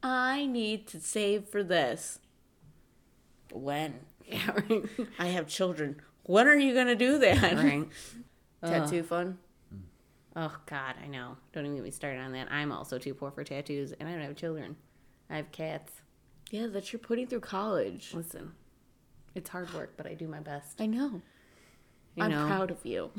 [0.05, 2.21] I need to save for this.
[3.53, 3.95] When?
[4.29, 4.83] Yeah, right.
[5.21, 6.01] I have children.
[6.25, 7.53] When are you gonna do that?
[7.57, 7.87] right.
[8.61, 9.39] Tattoo fun?
[10.35, 11.37] Oh God, I know.
[11.53, 12.51] Don't even get me started on that.
[12.51, 14.75] I'm also too poor for tattoos, and I don't have children.
[15.31, 15.93] I have cats.
[16.51, 18.15] Yeah, that you're putting through college.
[18.15, 18.51] Listen,
[19.37, 20.81] it's hard work, but I do my best.
[20.81, 21.23] I know.
[22.17, 23.13] You I'm know, proud of you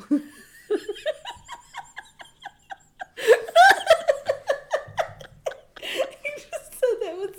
[6.36, 7.36] just said that with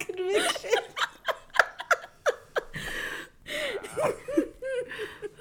[0.00, 0.70] serious conviction.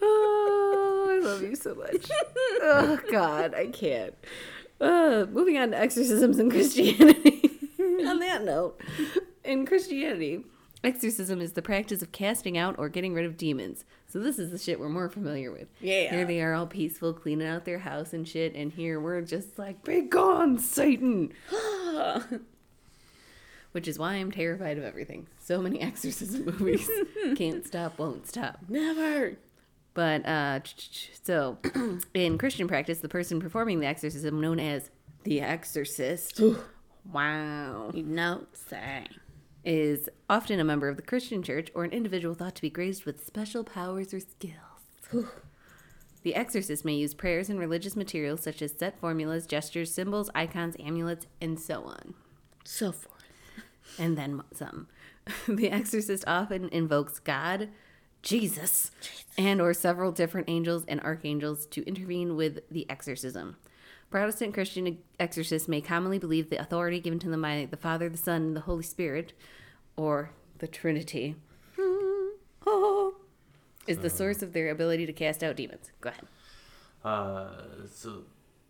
[0.02, 2.10] oh, I love you so much.
[2.62, 4.14] Oh God, I can't.
[4.80, 7.60] Uh, moving on to exorcisms in Christianity.
[7.80, 8.82] on that note,
[9.44, 10.44] in Christianity,
[10.84, 13.86] exorcism is the practice of casting out or getting rid of demons.
[14.08, 15.68] So this is the shit we're more familiar with.
[15.80, 16.10] Yeah.
[16.10, 19.58] Here they are all peaceful, cleaning out their house and shit, and here we're just
[19.60, 21.32] like, be gone, Satan.
[23.72, 25.28] Which is why I'm terrified of everything.
[25.40, 26.90] So many exorcism movies.
[27.36, 28.60] Can't stop, won't stop.
[28.68, 29.38] Never.
[29.94, 30.60] But uh,
[31.24, 31.58] so
[32.14, 34.90] in Christian practice, the person performing the exorcism, known as
[35.24, 36.42] the exorcist,
[37.12, 39.06] wow, You know, say.
[39.64, 43.06] is often a member of the Christian church or an individual thought to be graced
[43.06, 45.26] with special powers or skills.
[46.24, 50.76] the exorcist may use prayers and religious materials such as set formulas, gestures, symbols, icons,
[50.80, 52.14] amulets, and so on.
[52.64, 53.21] So forth.
[53.98, 54.88] And then some.
[55.48, 57.70] the exorcist often invokes God,
[58.22, 58.92] Jesus,
[59.38, 63.58] and or several different angels and archangels to intervene with the exorcism.
[64.10, 68.18] Protestant Christian exorcists may commonly believe the authority given to them by the Father, the
[68.18, 69.34] Son, and the Holy Spirit,
[69.96, 71.36] or the Trinity,
[73.88, 75.92] is the source of their ability to cast out demons.
[76.02, 76.26] Go ahead.
[77.04, 77.48] Uh,
[77.92, 78.24] so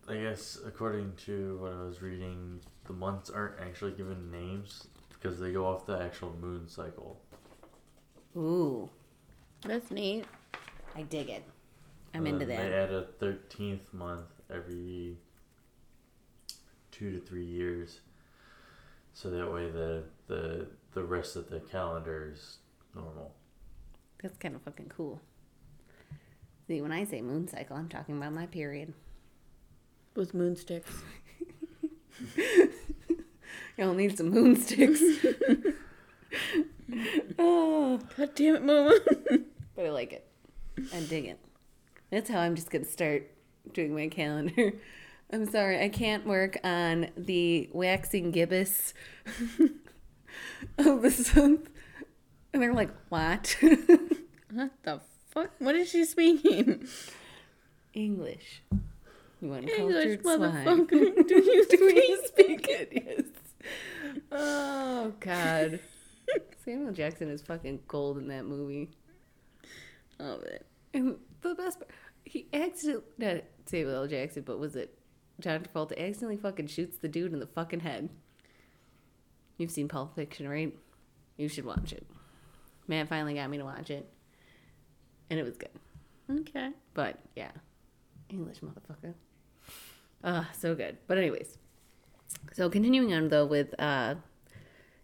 [0.07, 4.87] I guess according to what I was reading, the months aren't actually given names
[5.21, 7.19] because they go off the actual moon cycle.
[8.35, 8.89] Ooh,
[9.65, 10.25] That's neat.
[10.95, 11.43] I dig it.
[12.13, 12.57] I'm And into that.
[12.57, 15.17] They add a thirteenth month every
[16.91, 18.01] two to three years,
[19.13, 22.57] so that way the the the rest of the calendar is
[22.95, 23.33] normal.
[24.21, 25.21] That's kind of fucking cool.
[26.67, 28.93] See, when I say moon cycle, I'm talking about my period.
[30.15, 30.91] With moon sticks.
[33.77, 35.01] Y'all need some moon sticks.
[37.39, 38.05] oh, ah.
[38.17, 38.99] God damn it, Mama.
[39.75, 40.27] but I like it.
[40.93, 41.39] I dig it.
[42.09, 43.31] That's how I'm just gonna start
[43.73, 44.73] doing my calendar.
[45.33, 48.93] I'm sorry, I can't work on the waxing gibbous
[50.77, 51.69] of this month.
[52.53, 53.55] And they're like, what?
[54.51, 55.51] what the fuck?
[55.59, 56.85] What is she speaking?
[57.93, 58.61] English.
[59.41, 60.39] You English, uncultured swine.
[60.39, 61.27] motherfucker.
[61.27, 62.89] Do you Do you speak it?
[62.91, 63.30] Yes.
[64.31, 65.79] Oh God.
[66.63, 68.89] Samuel Jackson is fucking gold in that movie.
[70.19, 70.65] Love it.
[70.93, 71.91] And the best part,
[72.23, 74.07] he accidentally not Samuel L.
[74.07, 74.97] Jackson, but was it
[75.41, 78.09] John Travolta accidentally fucking shoots the dude in the fucking head.
[79.57, 80.73] You've seen Pulp Fiction, right?
[81.37, 82.05] You should watch it.
[82.87, 84.07] Matt finally got me to watch it.
[85.29, 85.69] And it was good.
[86.29, 86.69] Okay.
[86.93, 87.51] But yeah.
[88.29, 89.13] English motherfucker.
[90.23, 90.97] Ah, so good.
[91.07, 91.57] But anyways.
[92.53, 94.15] So continuing on though with uh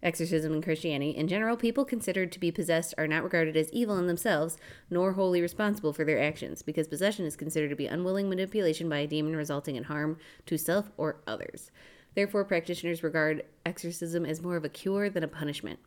[0.04, 3.98] exorcism in Christianity, in general, people considered to be possessed are not regarded as evil
[3.98, 4.58] in themselves,
[4.90, 9.00] nor wholly responsible for their actions, because possession is considered to be unwilling manipulation by
[9.00, 11.72] a demon resulting in harm to self or others.
[12.16, 15.80] Therefore, practitioners regard exorcism as more of a cure than a punishment.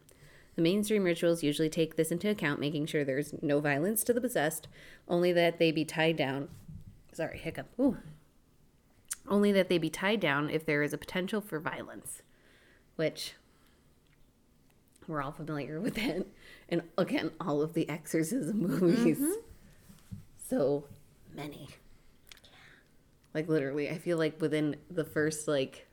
[0.56, 4.20] The mainstream rituals usually take this into account, making sure there's no violence to the
[4.20, 4.68] possessed,
[5.08, 6.48] only that they be tied down.
[7.12, 7.66] Sorry, hiccup.
[7.80, 7.96] Ooh.
[9.30, 12.22] Only that they be tied down if there is a potential for violence,
[12.96, 13.34] which
[15.06, 16.26] we're all familiar with that.
[16.68, 19.18] And again, all of the exorcism movies.
[19.18, 19.32] Mm-hmm.
[20.48, 20.84] So
[21.34, 21.68] many.
[23.32, 25.86] Like literally, I feel like within the first like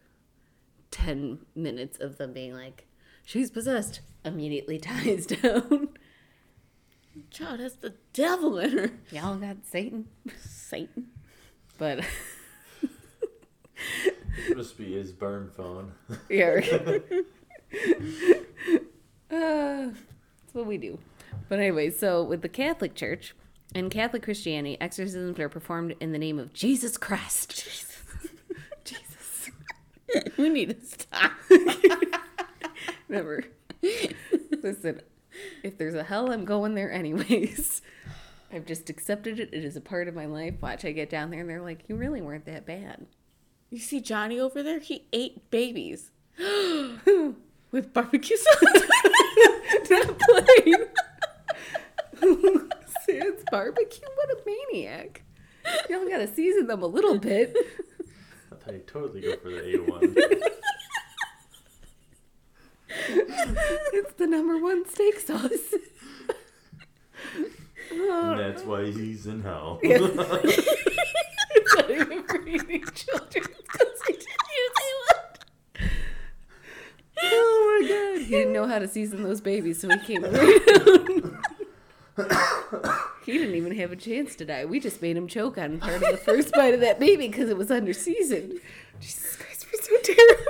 [0.91, 2.87] 10 minutes of them being like,
[3.23, 5.89] she's possessed, immediately ties down.
[7.31, 8.91] Child has the devil in her.
[9.11, 10.07] Y'all got Satan.
[10.39, 11.07] Satan.
[11.77, 12.05] But
[14.49, 15.93] It must be his burn phone.
[16.29, 16.59] yeah.
[19.31, 20.99] uh, that's what we do.
[21.49, 23.35] But anyway, so with the Catholic Church
[23.75, 27.63] and Catholic Christianity, exorcisms are performed in the name of Jesus Christ.
[27.63, 27.97] Jesus.
[28.83, 29.51] Jesus.
[30.37, 31.31] we need to stop.
[33.09, 33.43] Never.
[34.63, 35.01] Listen,
[35.63, 37.81] if there's a hell, I'm going there anyways.
[38.51, 39.49] I've just accepted it.
[39.51, 40.55] It is a part of my life.
[40.61, 43.05] Watch, I get down there and they're like, you really weren't that bad.
[43.69, 44.79] You see Johnny over there?
[44.79, 46.11] He ate babies.
[46.39, 48.81] With barbecue sauce.
[49.89, 50.75] Not plain.
[53.05, 54.07] Sans barbecue?
[54.15, 55.23] What a maniac.
[55.89, 57.55] Y'all gotta season them a little bit.
[58.51, 60.41] I thought he'd totally go for the A1.
[63.09, 65.73] It's the number one steak sauce.
[67.91, 69.79] And that's why he's in hell.
[69.83, 70.15] It's
[71.75, 72.37] not even for
[72.91, 73.43] children.
[73.61, 75.89] Because he didn't use it.
[77.21, 78.21] Oh my god.
[78.25, 80.23] He didn't know how to season those babies, so he came.
[83.25, 84.63] He didn't even have a chance to die.
[84.63, 87.49] We just made him choke on part of the first bite of that baby because
[87.49, 88.61] it was under seasoned.
[89.01, 90.45] Jesus Christ, we're so terrible.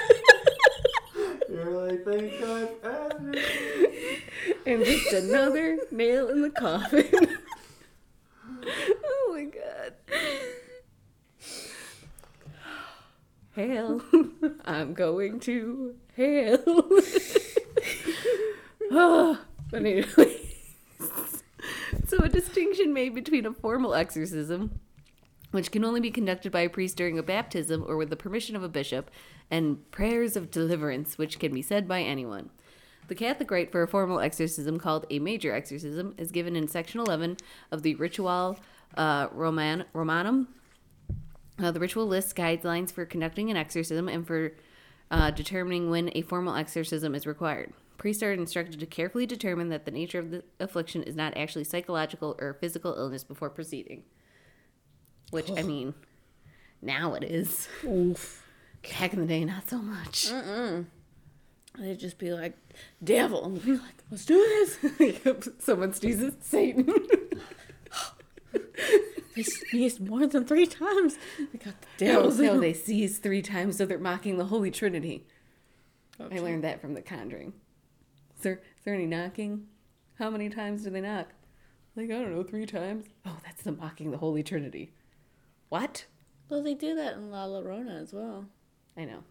[1.64, 2.68] You're like, thank God.
[2.84, 3.10] ah."
[4.66, 7.08] and just another nail in the coffin.
[9.04, 9.94] oh my god.
[13.54, 14.02] Hail.
[14.64, 16.62] I'm going to hell.
[18.90, 19.38] oh,
[19.74, 20.40] anyway.
[22.06, 24.80] so a distinction made between a formal exorcism,
[25.54, 28.56] which can only be conducted by a priest during a baptism or with the permission
[28.56, 29.08] of a bishop,
[29.52, 32.50] and prayers of deliverance, which can be said by anyone.
[33.06, 36.98] The Catholic rite for a formal exorcism, called a major exorcism, is given in section
[36.98, 37.36] 11
[37.70, 38.58] of the Ritual
[38.96, 40.48] uh, Roman- Romanum.
[41.62, 44.54] Uh, the ritual lists guidelines for conducting an exorcism and for
[45.12, 47.72] uh, determining when a formal exorcism is required.
[47.96, 51.62] Priests are instructed to carefully determine that the nature of the affliction is not actually
[51.62, 54.02] psychological or physical illness before proceeding.
[55.34, 55.94] Which, I mean,
[56.80, 57.66] now it is.
[57.84, 58.46] Oof.
[59.00, 60.30] Back in the day, not so much.
[61.76, 62.56] They'd just be like,
[63.02, 63.44] devil.
[63.44, 65.48] And be like, let's do this.
[65.58, 66.88] Someone sneezes, Satan.
[69.34, 71.18] They sneezed more than three times.
[71.36, 75.26] They got the no, no, they sneeze three times, so they're mocking the Holy Trinity.
[76.20, 77.52] Oh, I learned that from The Conjuring.
[78.36, 79.66] Is there, is there any knocking?
[80.20, 81.32] How many times do they knock?
[81.96, 83.06] Like, I don't know, three times?
[83.26, 84.92] Oh, that's the mocking the Holy Trinity.
[85.74, 86.04] What?
[86.48, 88.46] Well, they do that in La Llorona as well.
[88.96, 89.24] I know.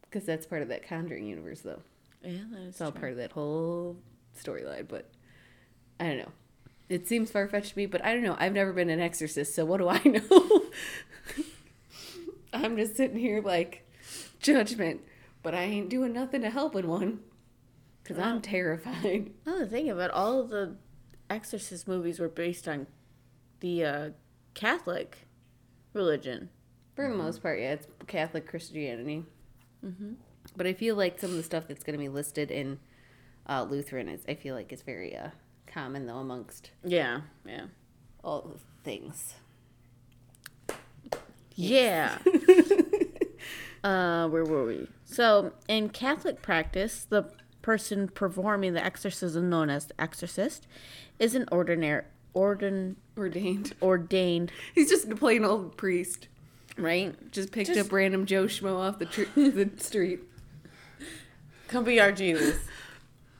[0.00, 1.82] Because that's part of that Conjuring universe, though.
[2.24, 3.00] Yeah, that is It's all true.
[3.00, 3.98] part of that whole
[4.42, 5.10] storyline, but
[6.00, 6.32] I don't know.
[6.88, 8.36] It seems far fetched to me, but I don't know.
[8.38, 10.62] I've never been an exorcist, so what do I know?
[12.54, 13.86] I'm just sitting here like
[14.38, 15.02] judgment,
[15.42, 17.20] but I ain't doing nothing to help in one
[18.02, 19.30] because I'm terrified.
[19.44, 20.76] Now that I think of it, all of the
[21.28, 22.86] Exorcist movies were based on
[23.60, 24.10] the uh,
[24.54, 25.26] Catholic
[25.92, 26.50] religion.
[26.94, 29.24] For the most part, yeah, it's Catholic Christianity.
[29.84, 30.12] Mm-hmm.
[30.56, 32.78] But I feel like some of the stuff that's going to be listed in
[33.48, 35.28] uh, Lutheran is, I feel like, is very uh,
[35.66, 37.66] common though amongst Yeah, yeah.
[38.22, 39.34] all the things.
[41.54, 42.18] Yeah.
[43.84, 44.88] uh, where were we?
[45.04, 47.24] So, in Catholic practice, the
[47.62, 50.66] person performing the exorcism, known as the exorcist,
[51.18, 53.74] is an ordinary, ordin, Ordained.
[53.82, 56.28] ordained, He's just a plain old priest.
[56.76, 57.14] right?
[57.32, 60.20] Just picked Just- up random Joe Schmo off the tr- the street.
[61.68, 62.58] Come be our Jesus.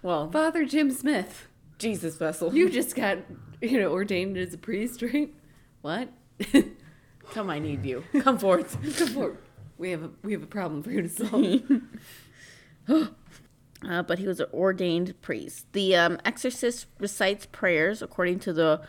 [0.02, 1.48] Well, Father Jim Smith,
[1.78, 2.54] Jesus vessel.
[2.54, 3.18] you just got
[3.60, 5.32] you know ordained as a priest, right?
[5.82, 6.08] What?
[7.32, 8.04] come, I need you.
[8.20, 8.76] Come forth.
[8.96, 9.38] Come forward.
[9.78, 11.62] We have a we have a problem for you to solve.
[13.88, 15.66] uh, but he was an ordained priest.
[15.72, 18.82] The um, exorcist recites prayers according to the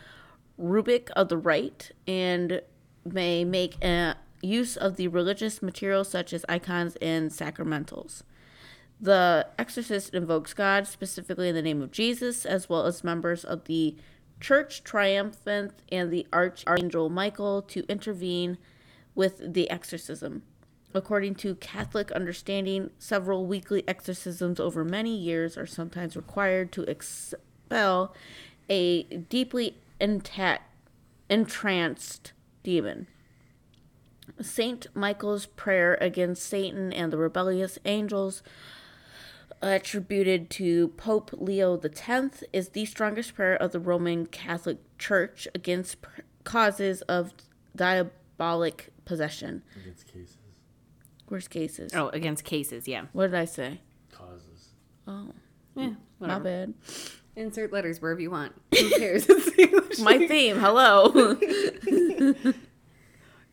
[0.58, 2.62] rubric of the rite and
[3.06, 8.24] may make uh, use of the religious materials such as icons and sacramentals.
[9.00, 13.66] The exorcist invokes God, specifically in the name of Jesus, as well as members of
[13.66, 13.96] the
[14.40, 18.58] church triumphant and the archangel Michael to intervene
[19.16, 20.44] with the exorcism.
[20.94, 28.14] According to Catholic understanding, several weekly exorcisms over many years are sometimes required to expel
[28.70, 29.78] a deeply
[31.30, 33.08] entranced demon.
[34.42, 38.44] Saint Michael's prayer against Satan and the rebellious angels,
[39.62, 46.02] attributed to Pope Leo X, is the strongest prayer of the Roman Catholic Church against
[46.02, 47.34] pr- causes of
[47.76, 49.64] diabolic possession.
[49.76, 50.38] Against cases,
[51.32, 51.94] Worst cases.
[51.96, 53.06] oh, against cases, yeah.
[53.14, 53.80] What did I say?
[54.12, 54.70] causes.
[55.08, 55.32] Oh,
[55.76, 56.74] Yeah, my bad.
[57.36, 58.54] Insert letters wherever you want.
[58.78, 59.28] Who cares?
[60.00, 60.58] My theme.
[60.60, 61.38] Hello.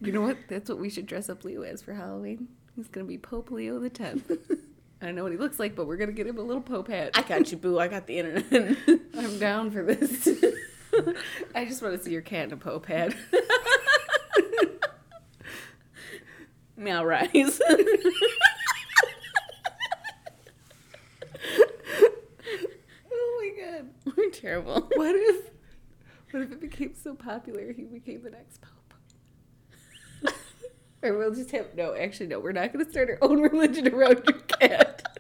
[0.01, 0.39] You know what?
[0.49, 2.47] That's what we should dress up Leo as for Halloween.
[2.77, 4.31] He's gonna be Pope Leo the Tenth.
[5.03, 6.87] I don't know what he looks like, but we're gonna get him a little Pope
[6.87, 7.11] hat.
[7.15, 7.81] I got you, boo.
[7.81, 8.77] I got the internet.
[9.19, 10.29] I'm down for this.
[11.53, 13.13] I just want to see your cat in a Pope hat.
[16.79, 17.61] Meow rise.
[17.69, 17.83] oh
[23.11, 23.91] my god!
[24.17, 24.89] We're terrible.
[24.95, 25.51] What if?
[26.31, 28.95] What if it became so popular he became the next Pope?
[31.03, 31.97] or we'll just have no.
[31.97, 32.39] Actually, no.
[32.39, 35.19] We're not gonna start our own religion around your cat.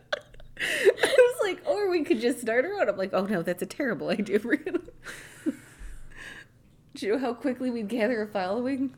[0.60, 2.88] I was like, or we could just start our own.
[2.88, 4.88] I'm like, oh no, that's a terrible idea, Brianna.
[6.94, 8.94] Do you know how quickly we'd gather a following?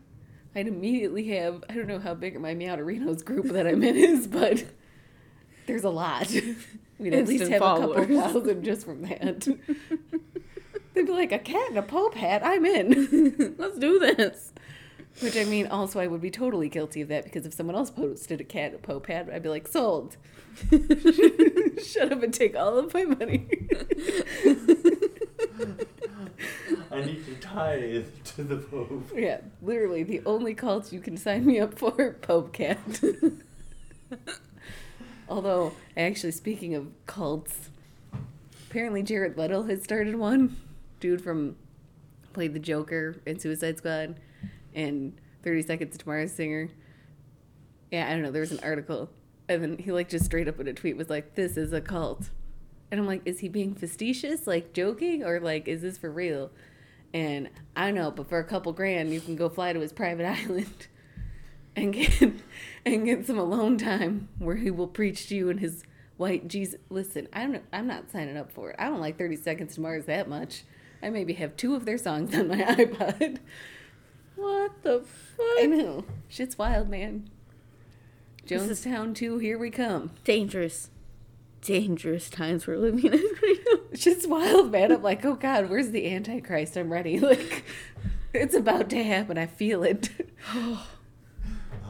[0.54, 4.26] I'd immediately have, I don't know how big my Meowderinos group that I'm in is,
[4.26, 4.64] but
[5.66, 6.30] there's a lot.
[6.98, 8.08] We'd at least have a couple followers.
[8.32, 9.40] thousand just from that.
[10.94, 13.54] They'd be like, a cat in a Pope hat, I'm in.
[13.58, 14.52] Let's do this.
[15.20, 17.90] Which I mean, also, I would be totally guilty of that because if someone else
[17.90, 20.16] posted a cat in a Pope hat, I'd be like, sold.
[20.70, 23.46] Shut up and take all of my money.
[26.92, 29.10] I need to tithe to the Pope.
[29.14, 32.78] yeah, literally, the only cult you can sign me up for, Pope Cat.
[35.28, 37.70] Although, actually, speaking of cults,
[38.68, 40.56] apparently Jared Leto has started one.
[40.98, 41.56] Dude from
[42.32, 44.18] played the Joker in Suicide Squad,
[44.74, 45.12] and
[45.44, 46.70] Thirty Seconds to Mars singer.
[47.92, 48.32] Yeah, I don't know.
[48.32, 49.10] There was an article,
[49.48, 51.80] and then he like just straight up in a tweet was like, "This is a
[51.80, 52.30] cult,"
[52.90, 56.50] and I'm like, is he being facetious, like joking, or like is this for real?
[57.12, 60.26] And I know, but for a couple grand, you can go fly to his private
[60.48, 60.86] island
[61.76, 62.20] and get
[62.84, 65.82] and get some alone time where he will preach to you in his
[66.16, 66.78] white Jesus.
[66.88, 67.64] Listen, I don't.
[67.72, 68.76] I'm not signing up for it.
[68.78, 70.62] I don't like Thirty Seconds to Mars that much.
[71.02, 73.38] I maybe have two of their songs on my iPod.
[74.36, 75.02] What the
[75.58, 75.70] I fuck?
[75.70, 76.04] know.
[76.28, 77.28] Shit's wild, man.
[78.46, 80.10] Jonestown 2, here we come.
[80.24, 80.90] Dangerous,
[81.62, 83.12] dangerous times we're living in.
[83.42, 83.78] right now.
[83.94, 84.92] Shit's wild, man.
[84.92, 86.76] I'm like, oh God, where's the Antichrist?
[86.76, 87.18] I'm ready.
[87.30, 87.64] Like,
[88.32, 89.36] it's about to happen.
[89.38, 90.08] I feel it.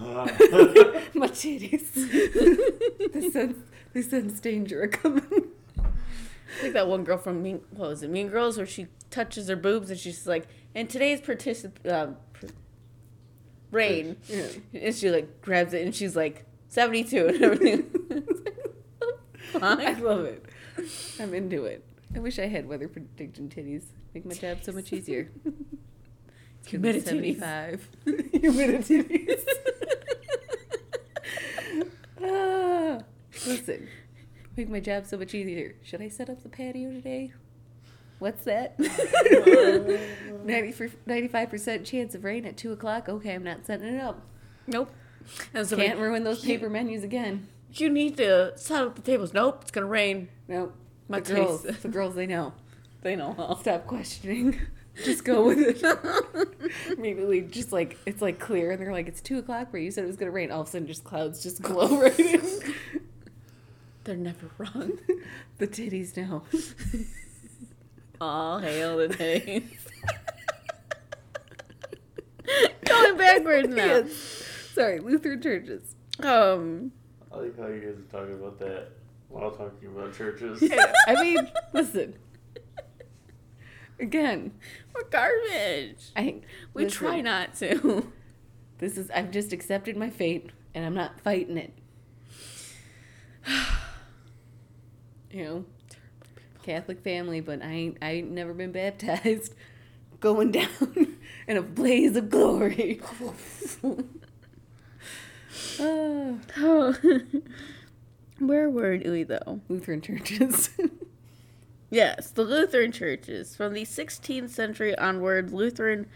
[0.01, 1.93] My titties.
[1.93, 3.59] the sense,
[3.93, 5.23] the sense danger are coming.
[6.63, 9.57] like that one girl from Mean, what was it, Mean Girls, where she touches her
[9.57, 12.47] boobs and she's like, "And today's particip uh, pr-
[13.71, 14.47] rain," Yeah.
[14.73, 18.25] and she like grabs it and she's like seventy two and everything.
[19.55, 20.45] I love it.
[21.19, 21.85] I'm into it.
[22.15, 23.85] I wish I had weather prediction titties.
[24.15, 25.31] Make my job so much easier.
[26.67, 27.05] Humidity.
[27.05, 27.89] 75.
[28.33, 29.29] Humidity.
[32.23, 32.99] ah,
[33.47, 33.89] listen,
[34.57, 35.77] make my job so much easier.
[35.83, 37.33] Should I set up the patio today?
[38.19, 38.79] What's that?
[38.79, 43.09] 90 for, 95% chance of rain at 2 o'clock.
[43.09, 44.27] Okay, I'm not setting it up.
[44.67, 44.91] Nope.
[45.55, 47.49] Can't ruin those paper menus again.
[47.75, 49.33] You need to set up the tables.
[49.33, 50.29] Nope, it's gonna rain.
[50.49, 50.75] Nope.
[51.09, 52.53] My the girls, the girls, they know.
[53.03, 53.55] They know how.
[53.57, 54.61] Stop questioning.
[55.05, 56.59] Just go with it.
[56.99, 60.05] Immediately, just like it's like clear, and they're like, "It's two o'clock where you said
[60.05, 62.43] it was gonna rain." All of a sudden, just clouds just glow right in.
[64.05, 64.99] They're never wrong.
[65.59, 66.43] the titties know.
[68.21, 69.63] All hail the days.
[72.85, 73.85] Going backwards now.
[73.87, 74.13] Yes.
[74.75, 75.95] Sorry, Lutheran churches.
[76.19, 76.93] Um,
[77.33, 78.89] I like how you guys are talking about that
[79.29, 80.61] while talking about churches.
[80.63, 80.93] Yeah.
[81.07, 82.15] I mean, listen.
[83.99, 84.53] Again,
[84.95, 86.11] we're garbage.
[86.17, 86.41] I
[86.75, 88.11] We listen, try not to.
[88.79, 91.75] This is I've just accepted my fate, and I'm not fighting it.
[95.33, 95.65] You know,
[96.65, 99.55] Catholic family, but I ain't I ain't never been baptized.
[100.21, 101.17] Going down
[101.47, 103.01] in a blaze of glory.
[105.79, 106.97] Ah, Oh.
[108.39, 109.61] Where were we though?
[109.69, 110.71] Lutheran churches.
[111.91, 113.57] Yes, the Lutheran churches.
[113.57, 116.07] From the 16th century onward, Lutheran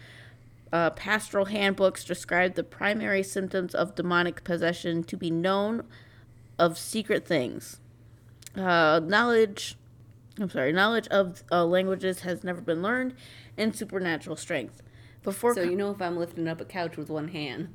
[0.71, 5.83] uh, pastoral handbooks described the primary symptoms of demonic possession to be known
[6.57, 7.81] of secret things.
[8.55, 9.75] Uh, knowledge,
[10.39, 13.13] I'm sorry, knowledge of uh, languages has never been learned,
[13.57, 14.81] and supernatural strength.
[15.23, 17.73] Before so you know if I'm lifting up a couch with one hand,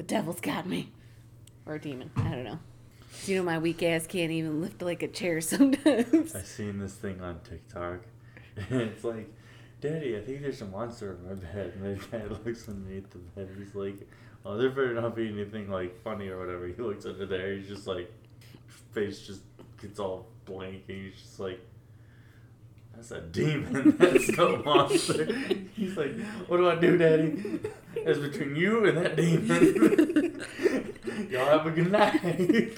[0.00, 0.88] the devil's got me.
[1.66, 2.10] Or a demon.
[2.16, 2.58] I don't know.
[3.26, 6.34] You know my weak ass can't even lift like a chair sometimes.
[6.34, 7.98] I've seen this thing on TikTok,
[8.70, 9.30] it's like,
[9.82, 11.74] Daddy, I think there's a monster in my bed.
[11.76, 13.50] And the guy looks underneath the bed.
[13.58, 14.08] He's like,
[14.46, 16.66] Oh, there better not be anything like funny or whatever.
[16.66, 17.52] He looks under there.
[17.52, 18.10] He's just like,
[18.92, 19.42] face just
[19.82, 21.60] gets all blank, and he's just like,
[23.00, 23.96] That's a demon.
[23.98, 25.24] That's no monster.
[25.74, 27.60] He's like, What do I do, Daddy?
[27.96, 30.44] It's between you and that demon.
[31.30, 32.76] Y'all have a good night.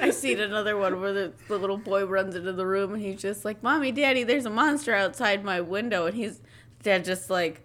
[0.00, 3.20] I seen another one where the, the little boy runs into the room and he's
[3.20, 6.40] just like, "Mommy, Daddy, there's a monster outside my window," and he's
[6.82, 7.60] dad just like,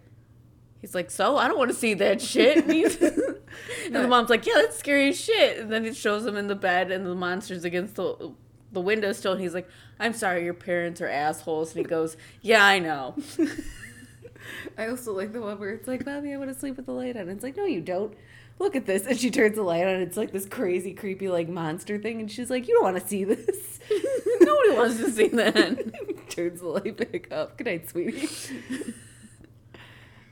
[0.82, 2.72] he's like, "So I don't want to see that shit." And,
[3.86, 6.48] and the mom's like, "Yeah, that's scary as shit." And then it shows him in
[6.48, 8.34] the bed and the monster's against the
[8.74, 9.70] the window still, and he's like,
[10.00, 13.16] "I'm sorry, your parents are assholes." And he goes, "Yeah, I know."
[14.78, 16.92] I also like the one where it's like, Mommy, I want to sleep with the
[16.92, 17.30] light on.
[17.30, 18.14] It's like, no, you don't.
[18.60, 19.06] Look at this.
[19.06, 20.02] And she turns the light on.
[20.02, 22.20] It's like this crazy, creepy, like monster thing.
[22.20, 23.80] And she's like, You don't want to see this.
[24.42, 26.30] Nobody wants to see that.
[26.30, 27.58] turns the light back up.
[27.58, 28.30] Good night, sweetie.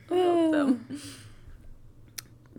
[0.08, 1.00] Love them.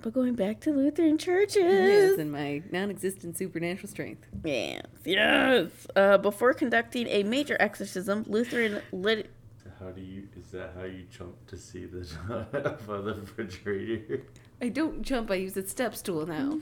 [0.03, 1.55] But going back to Lutheran churches.
[1.63, 4.27] Yes, and my non existent supernatural strength.
[4.43, 5.69] Yes, yes.
[5.95, 9.31] Uh, before conducting a major exorcism, Lutheran lit.
[9.79, 10.27] How do you?
[10.37, 14.23] Is that how you jump to see the top of the refrigerator?
[14.61, 16.59] I don't jump, I use a step stool now.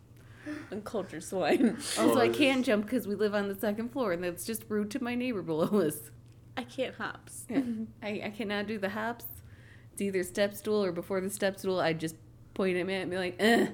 [0.70, 1.78] Uncultured swine.
[1.98, 4.90] Also, I can't jump because we live on the second floor, and that's just rude
[4.90, 6.10] to my neighbor below us.
[6.58, 7.46] I can't hops.
[7.48, 7.62] Yeah.
[8.02, 9.24] I, I cannot do the hops.
[9.92, 12.16] It's either step stool or before the step stool, I just
[12.56, 13.66] point at at and be like, eh.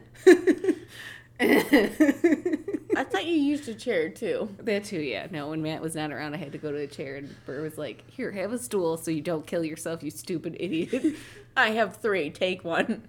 [2.95, 4.55] I thought you used a chair too.
[4.61, 5.27] That too, yeah.
[5.31, 7.63] No, when Matt was not around, I had to go to a chair, and Ber
[7.63, 11.17] was like, "Here, have a stool, so you don't kill yourself, you stupid idiot."
[11.57, 12.31] I have three.
[12.31, 13.09] Take one.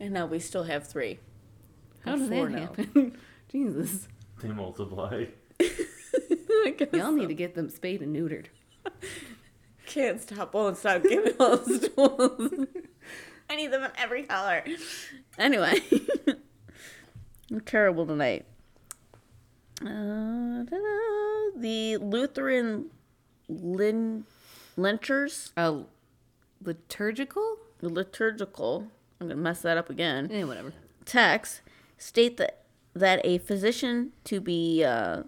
[0.00, 1.18] And now we still have three.
[2.04, 2.60] How Have does four that now.
[2.60, 3.18] happen?
[3.50, 4.06] Jesus,
[4.42, 5.24] They multiply.
[6.92, 7.26] Y'all need so.
[7.28, 8.46] to get them spayed and neutered.
[9.86, 10.54] Can't stop.
[10.54, 12.66] Won't stop giving all the stools.
[13.50, 14.64] I need them in every color.
[15.38, 15.80] Anyway,
[17.50, 18.44] I'm terrible tonight.
[19.80, 21.50] Uh, da-da.
[21.56, 22.86] the Lutheran
[23.48, 24.24] lin-
[24.76, 25.82] lynchers, Uh,
[26.62, 27.58] liturgical?
[27.80, 28.88] liturgical.
[29.20, 30.28] I'm gonna mess that up again.
[30.32, 30.72] Eh, whatever.
[31.04, 31.60] Text
[31.96, 35.22] state that that a physician to be uh,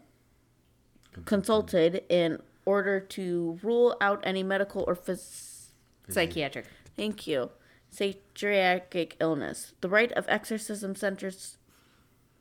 [1.25, 5.69] consulted in order to rule out any medical or phys-
[6.09, 6.67] Psychiatric.
[6.97, 7.51] Thank you.
[7.91, 9.75] Psychiatric illness.
[9.81, 11.59] The rite of exorcism centers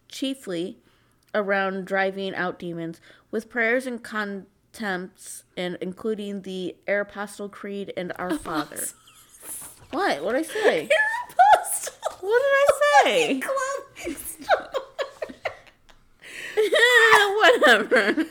[0.07, 0.77] chiefly
[1.33, 2.99] around driving out demons,
[3.31, 8.85] with prayers and contempts, and including the Apostle Creed and Our Father.
[9.91, 10.23] what?
[10.23, 10.89] What did I say?
[12.19, 12.67] What did I
[13.03, 13.41] say?
[17.39, 18.25] Whatever.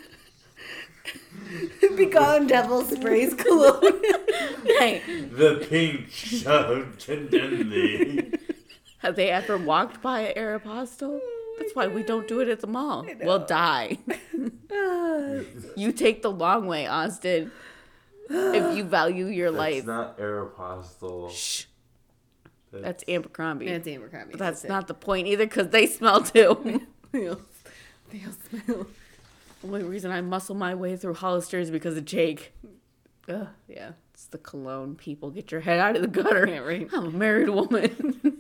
[1.97, 4.03] Be gone, devil sprays cologne.
[4.79, 8.33] Hey, The pink shove condemn thee.
[8.99, 11.21] have they ever walked by an Aeropostale?
[11.59, 13.07] That's why we don't do it at the mall.
[13.23, 13.99] We'll die.
[15.77, 17.51] you take the long way, Austin.
[18.31, 19.87] if you value your That's life.
[19.87, 21.31] not Aeropostale.
[21.33, 21.65] Shh.
[22.73, 23.67] That's Abercrombie.
[23.69, 24.33] That's Abercrombie.
[24.33, 24.69] But that's it.
[24.69, 26.83] not the point either because they smell too.
[27.13, 27.41] They all,
[28.11, 28.87] they all smell.
[29.61, 32.53] The only reason I muscle my way through Hollister is because of Jake.
[33.29, 33.93] Ugh, yeah.
[34.15, 35.31] It's the cologne people.
[35.31, 36.47] Get your head out of the gutter.
[36.49, 36.89] Yeah, right.
[36.93, 38.21] I'm a married woman.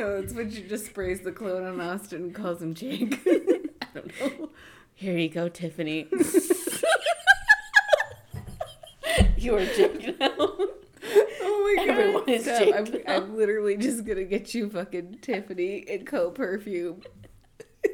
[0.00, 3.20] No, it's when she just sprays the cologne on Austin and calls him Jake.
[3.26, 3.60] I
[3.92, 4.48] don't know.
[4.94, 6.06] Here you go, Tiffany.
[9.36, 10.30] you are Jake now.
[10.38, 11.98] Oh my god.
[11.98, 12.98] Everyone is Jake I'm, now.
[13.08, 17.02] I'm literally just gonna get you fucking Tiffany and Co perfume.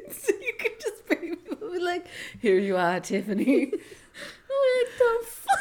[0.13, 2.07] so you can just people be like,
[2.41, 3.67] here you are, Tiffany.
[4.47, 5.57] what the fuck?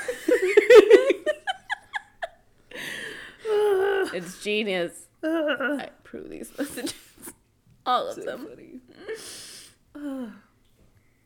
[4.14, 5.08] it's genius.
[5.24, 6.94] I approve these messages.
[7.86, 8.82] All of so them.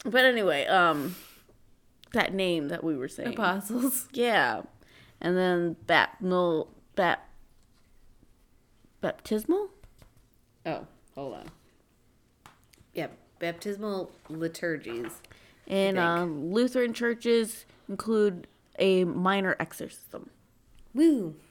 [0.05, 1.17] But anyway, um,
[2.13, 3.33] that name that we were saying.
[3.33, 4.07] Apostles.
[4.13, 4.61] Yeah,
[5.19, 6.21] and then bap
[9.01, 9.69] baptismal.
[10.65, 11.51] Oh, hold on.
[12.99, 13.07] Yeah,
[13.39, 15.21] baptismal liturgies.
[15.69, 18.45] And uh, Lutheran churches include
[18.77, 20.29] a minor exorcism.
[20.93, 21.35] Woo.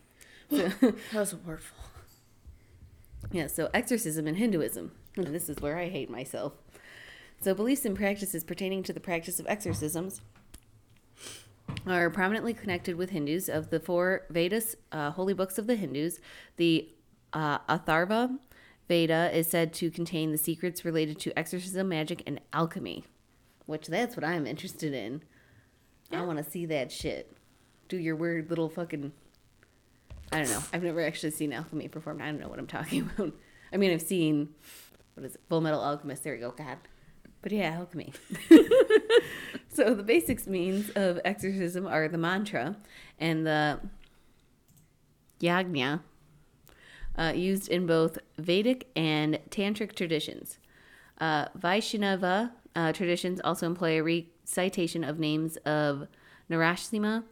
[0.50, 1.76] So, That was a wordful.
[3.32, 4.92] Yeah, so exorcism in Hinduism.
[5.16, 6.52] And this is where I hate myself.
[7.42, 10.20] So, beliefs and practices pertaining to the practice of exorcisms
[11.86, 13.48] are prominently connected with Hindus.
[13.48, 16.18] Of the four Vedas, uh, holy books of the Hindus,
[16.56, 16.88] the
[17.32, 18.38] uh, Atharva
[18.88, 23.04] Veda is said to contain the secrets related to exorcism, magic, and alchemy,
[23.66, 25.22] which that's what I'm interested in.
[26.10, 27.36] I want to see that shit.
[27.88, 29.12] Do your weird little fucking
[30.30, 30.62] I don't know.
[30.72, 32.20] I've never actually seen alchemy performed.
[32.20, 33.32] I don't know what I'm talking about.
[33.72, 34.50] I mean, I've seen
[35.14, 35.40] what is it?
[35.48, 36.22] Full Metal Alchemist.
[36.22, 36.50] There we go.
[36.50, 36.78] God.
[37.42, 38.12] But yeah, alchemy.
[39.68, 42.76] so the basics means of exorcism are the mantra
[43.18, 43.80] and the
[45.40, 46.00] yagna,
[47.18, 50.58] uh, used in both Vedic and Tantric traditions.
[51.20, 56.06] Uh, Vaishnava uh, traditions also employ a recitation of names of
[56.48, 57.24] Narasimha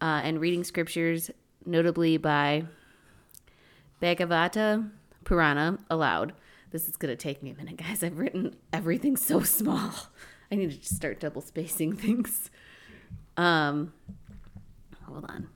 [0.00, 1.30] uh, and reading scriptures,
[1.66, 2.64] notably by
[4.00, 4.90] Bhagavata
[5.24, 6.32] Purana, aloud.
[6.70, 8.02] This is going to take me a minute, guys.
[8.02, 9.92] I've written everything so small.
[10.50, 12.50] I need to just start double spacing things.
[13.36, 13.92] Um,
[15.04, 15.48] hold on.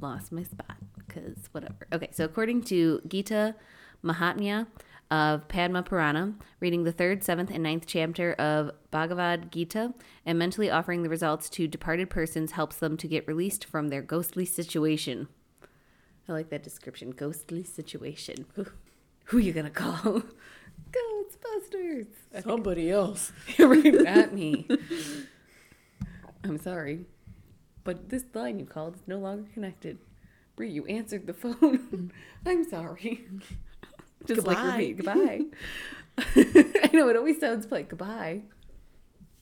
[0.00, 1.86] Lost my spot because whatever.
[1.92, 3.54] Okay, so according to Gita
[4.04, 4.66] Mahatmya
[5.10, 9.94] of Padma Purana, reading the third, seventh, and ninth chapter of Bhagavad Gita
[10.24, 14.02] and mentally offering the results to departed persons helps them to get released from their
[14.02, 15.28] ghostly situation.
[16.28, 17.10] I like that description.
[17.10, 18.46] Ghostly situation.
[18.54, 18.66] Who,
[19.26, 20.22] who you gonna call?
[20.90, 22.06] Ghostbusters.
[22.42, 23.32] Somebody else.
[23.58, 24.68] right, not me.
[26.44, 27.06] I'm sorry,
[27.82, 29.98] but this line you called is no longer connected.
[30.56, 32.10] Bri, you answered the phone.
[32.46, 33.26] I'm sorry.
[34.26, 34.76] Just like Goodbye.
[34.76, 35.40] repeat goodbye.
[36.88, 38.40] I know it always sounds like goodbye.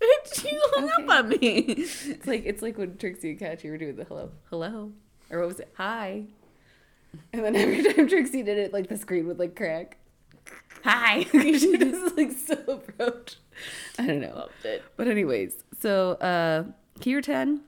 [0.02, 1.02] you hung Okay.
[1.04, 1.58] up on me.
[1.68, 4.92] It's like it's like when Trixie and Katya were doing the hello, hello,
[5.30, 5.72] or what was it?
[5.78, 6.24] Hi.
[7.32, 9.96] And then every time Trixie did it, like the screen would like crack.
[10.82, 11.22] hi.
[11.32, 13.36] she just like so approach.
[13.98, 14.34] I don't know.
[14.34, 14.82] Loved it.
[14.96, 16.64] But anyways, so uh
[17.00, 17.60] Kirtan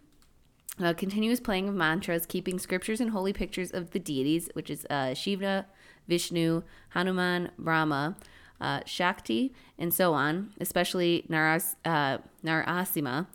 [0.82, 4.86] uh, continuous playing of mantras, keeping scriptures and holy pictures of the deities, which is
[4.90, 5.66] uh, Shiva,
[6.08, 8.16] Vishnu, Hanuman, Brahma,
[8.60, 13.26] uh, Shakti, and so on, especially Naras, uh, Narasimha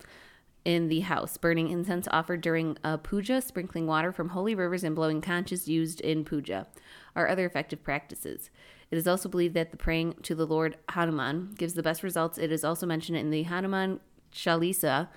[0.63, 4.95] in the house, burning incense offered during a puja, sprinkling water from holy rivers, and
[4.95, 6.67] blowing conches used in puja
[7.15, 8.49] are other effective practices.
[8.91, 12.37] It is also believed that the praying to the Lord Hanuman gives the best results.
[12.37, 13.99] It is also mentioned in the Hanuman
[14.33, 15.07] Chalisa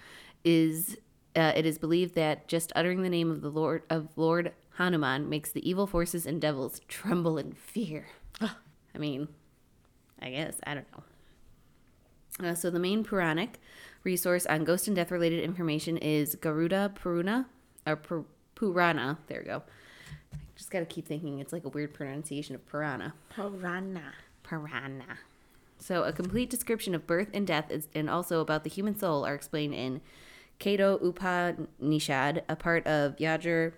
[0.45, 0.97] is
[1.37, 5.29] uh, it is believed that just uttering the name of the Lord of Lord Hanuman
[5.29, 8.07] makes the evil forces and devils tremble in fear.
[8.41, 9.29] I mean,
[10.21, 12.49] I guess I don't know.
[12.49, 13.61] Uh, so the main Puranic
[14.03, 17.47] resource on ghost and death related information is Garuda Purana
[17.87, 18.25] or Pur-
[18.55, 19.19] Purana.
[19.29, 19.63] There we go.
[20.33, 23.15] I just got to keep thinking it's like a weird pronunciation of Purana.
[23.31, 24.15] Purana.
[24.43, 25.19] Purana.
[25.79, 29.25] So, a complete description of birth and death is, and also about the human soul
[29.25, 30.01] are explained in
[30.61, 33.73] Keto Upanishad, a part of Yajur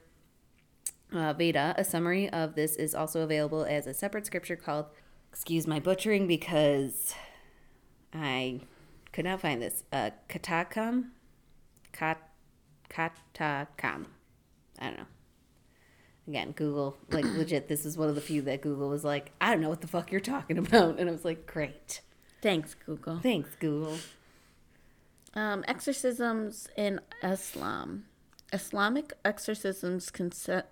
[1.12, 1.74] uh, Veda.
[1.76, 4.86] A summary of this is also available as a separate scripture called,
[5.30, 7.14] excuse my butchering because
[8.12, 8.60] I
[9.12, 11.10] could not find this, uh, Katakam?
[11.92, 12.18] Kat,
[12.90, 14.06] Katakam.
[14.78, 15.06] I don't know.
[16.28, 19.50] Again, Google, like legit, this is one of the few that Google was like, I
[19.50, 20.98] don't know what the fuck you're talking about.
[20.98, 22.00] And I was like, great.
[22.42, 23.18] Thanks, Google.
[23.20, 23.96] Thanks, Google.
[25.34, 28.06] Um, exorcisms in Islam.
[28.52, 30.64] Islamic exorcisms conse-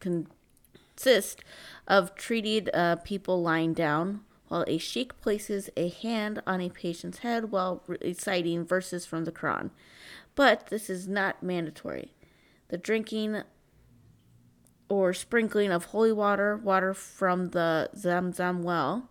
[0.00, 1.44] consist
[1.86, 7.18] of treated uh, people lying down while a sheikh places a hand on a patient's
[7.18, 9.70] head while reciting verses from the Quran.
[10.34, 12.14] But this is not mandatory.
[12.68, 13.42] The drinking
[14.88, 19.08] or sprinkling of holy water, water from the Zamzam well,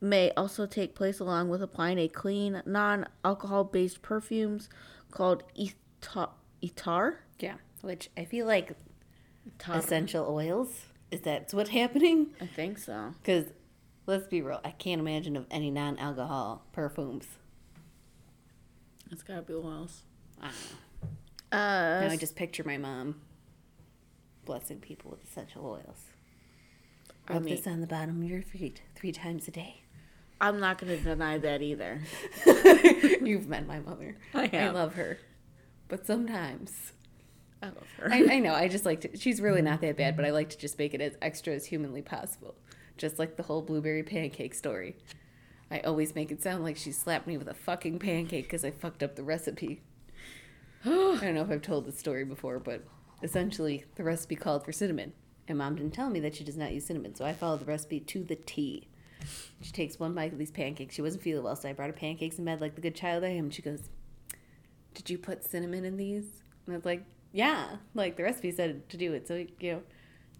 [0.00, 4.68] may also take place along with applying a clean, non alcohol based perfumes
[5.10, 5.42] called
[6.62, 7.14] itar.
[7.38, 7.54] Yeah.
[7.82, 8.72] Which I feel like
[9.68, 12.28] essential oils, is that what's happening?
[12.40, 13.14] I think so.
[13.22, 13.46] Because
[14.06, 17.26] let's be real, I can't imagine of any non alcohol perfumes.
[19.10, 20.02] It's gotta be oils.
[20.40, 21.08] I don't know.
[21.50, 23.20] Uh, Now I just picture my mom
[24.44, 26.04] blessing people with essential oils.
[27.26, 29.82] I Rub mean- this on the bottom of your feet three times a day.
[30.40, 32.00] I'm not gonna deny that either.
[32.46, 34.16] You've met my mother.
[34.34, 35.18] I I love her.
[35.88, 36.92] But sometimes.
[37.62, 38.12] I love her.
[38.12, 40.36] I, I know, I just like to, she's really not that bad, but I mm-hmm.
[40.36, 42.54] like to just make it as extra as humanly possible.
[42.96, 44.96] Just like the whole blueberry pancake story.
[45.70, 48.70] I always make it sound like she slapped me with a fucking pancake because I
[48.70, 49.82] fucked up the recipe.
[50.84, 52.84] I don't know if I've told this story before, but
[53.22, 55.12] essentially the recipe called for cinnamon.
[55.46, 57.66] And mom didn't tell me that she does not use cinnamon, so I followed the
[57.66, 58.88] recipe to the T.
[59.60, 60.94] She takes one bite of these pancakes.
[60.94, 63.24] She wasn't feeling well, so I brought her pancakes in bed like the good child
[63.24, 63.50] I am.
[63.50, 63.90] She goes,
[64.94, 66.42] Did you put cinnamon in these?
[66.66, 69.26] And I was like, Yeah, like the recipe said to do it.
[69.26, 69.82] So, you know,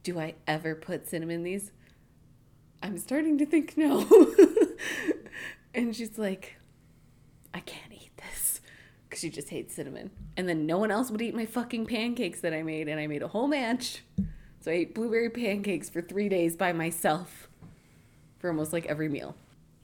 [0.03, 1.72] do I ever put cinnamon in these?
[2.83, 4.07] I'm starting to think no.
[5.74, 6.57] and she's like,
[7.53, 8.61] I can't eat this
[9.09, 10.11] because she just hates cinnamon.
[10.37, 13.09] And then no one else would eat my fucking pancakes that I made, and I
[13.09, 14.05] made a whole batch.
[14.61, 17.48] So I ate blueberry pancakes for three days by myself
[18.39, 19.34] for almost like every meal.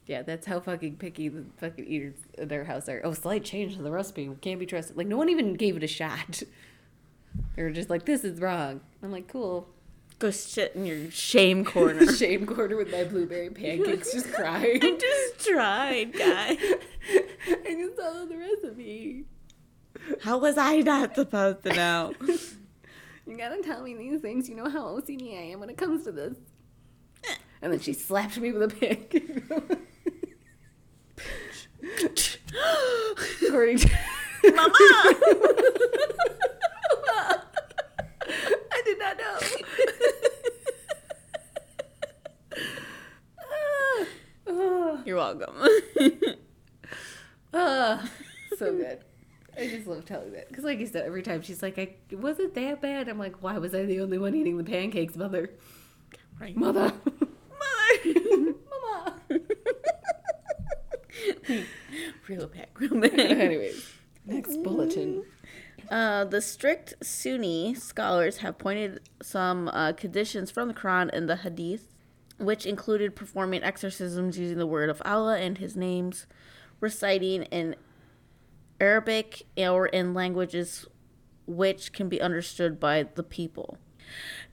[0.07, 3.01] Yeah, that's how fucking picky the fucking eaters in their house are.
[3.05, 4.31] Oh, slight change to the recipe.
[4.41, 4.97] Can't be trusted.
[4.97, 6.43] Like, no one even gave it a shot.
[7.57, 8.81] They were just like, this is wrong.
[9.03, 9.69] I'm like, cool.
[10.21, 12.07] Go sit in your shame corner.
[12.17, 14.79] Shame corner with my blueberry pancakes, just crying.
[14.81, 16.57] I just tried, guy.
[17.67, 19.25] I just followed the recipe.
[20.23, 22.15] How was I not supposed to know?
[23.27, 24.49] You gotta tell me these things.
[24.49, 26.37] You know how OCD I am when it comes to this.
[27.63, 29.43] And then she slapped me with a pancake.
[33.47, 33.89] According to
[34.45, 34.75] Mama!
[38.73, 39.39] I did not know.
[45.07, 45.55] You're welcome.
[47.55, 48.09] ah,
[48.59, 49.01] so good.
[49.57, 52.55] I just love telling that because, like you said, every time she's like, "I wasn't
[52.55, 55.51] that bad?" I'm like, "Why was I the only one eating the pancakes, mother?
[56.41, 56.57] right.
[56.57, 56.93] Mother,
[58.05, 58.55] Mother!
[58.71, 59.23] mama."
[62.29, 63.13] Real back, real back.
[63.19, 63.93] Anyways,
[64.25, 65.25] next bulletin.
[65.91, 71.37] Uh, the strict Sunni scholars have pointed some uh, conditions from the Quran and the
[71.37, 71.89] Hadith,
[72.39, 76.27] which included performing exorcisms using the word of Allah and His names,
[76.81, 77.77] reciting in
[78.81, 80.87] Arabic or in languages
[81.47, 83.77] which can be understood by the people,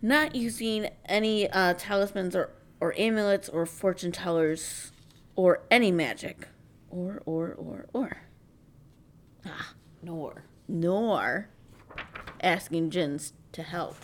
[0.02, 2.50] not using any uh, talismans or
[2.82, 4.92] or amulets or fortune tellers
[5.36, 6.48] or any magic.
[6.90, 8.18] Or, or, or, or.
[9.46, 9.74] Ah,
[10.04, 10.44] Nor.
[10.68, 11.48] nor
[12.42, 13.96] asking jinns to help.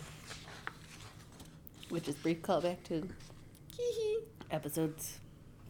[1.90, 3.08] Which is brief callback to
[4.50, 5.20] episodes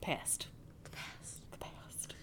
[0.01, 0.47] past.
[0.85, 2.15] The past.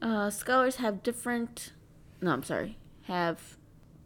[0.00, 1.72] Uh, scholars have different,
[2.20, 3.56] no, I'm sorry, have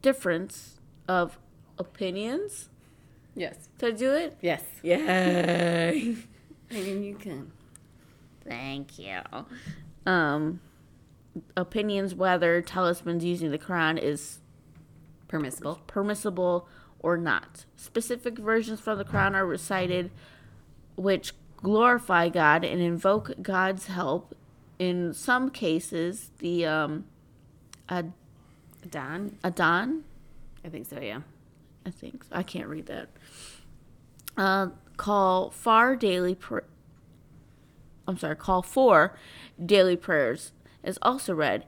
[0.02, 1.38] difference of
[1.78, 2.68] opinions.
[3.36, 3.68] Yes.
[3.78, 4.36] To do it?
[4.40, 4.62] Yes.
[4.82, 6.16] Yay!
[6.70, 7.52] I mean, you can.
[8.48, 9.18] Thank you.
[10.06, 10.60] Um,
[11.56, 14.40] opinions whether talismans using the Quran is
[15.28, 15.80] Permissible.
[15.86, 16.68] permissible
[17.00, 17.66] or not.
[17.76, 20.10] Specific versions from the Quran are recited
[20.96, 24.34] which glorify God and invoke God's help.
[24.78, 27.04] In some cases, the um,
[27.88, 28.12] Ad-
[28.88, 29.38] Don?
[29.42, 30.02] Adhan,
[30.64, 31.20] I think so, yeah.
[31.86, 33.08] I think I can't read that.
[34.36, 36.36] Uh, call far daily.
[38.08, 38.36] I'm sorry.
[38.36, 39.16] Call for
[39.64, 41.64] daily prayers is also read,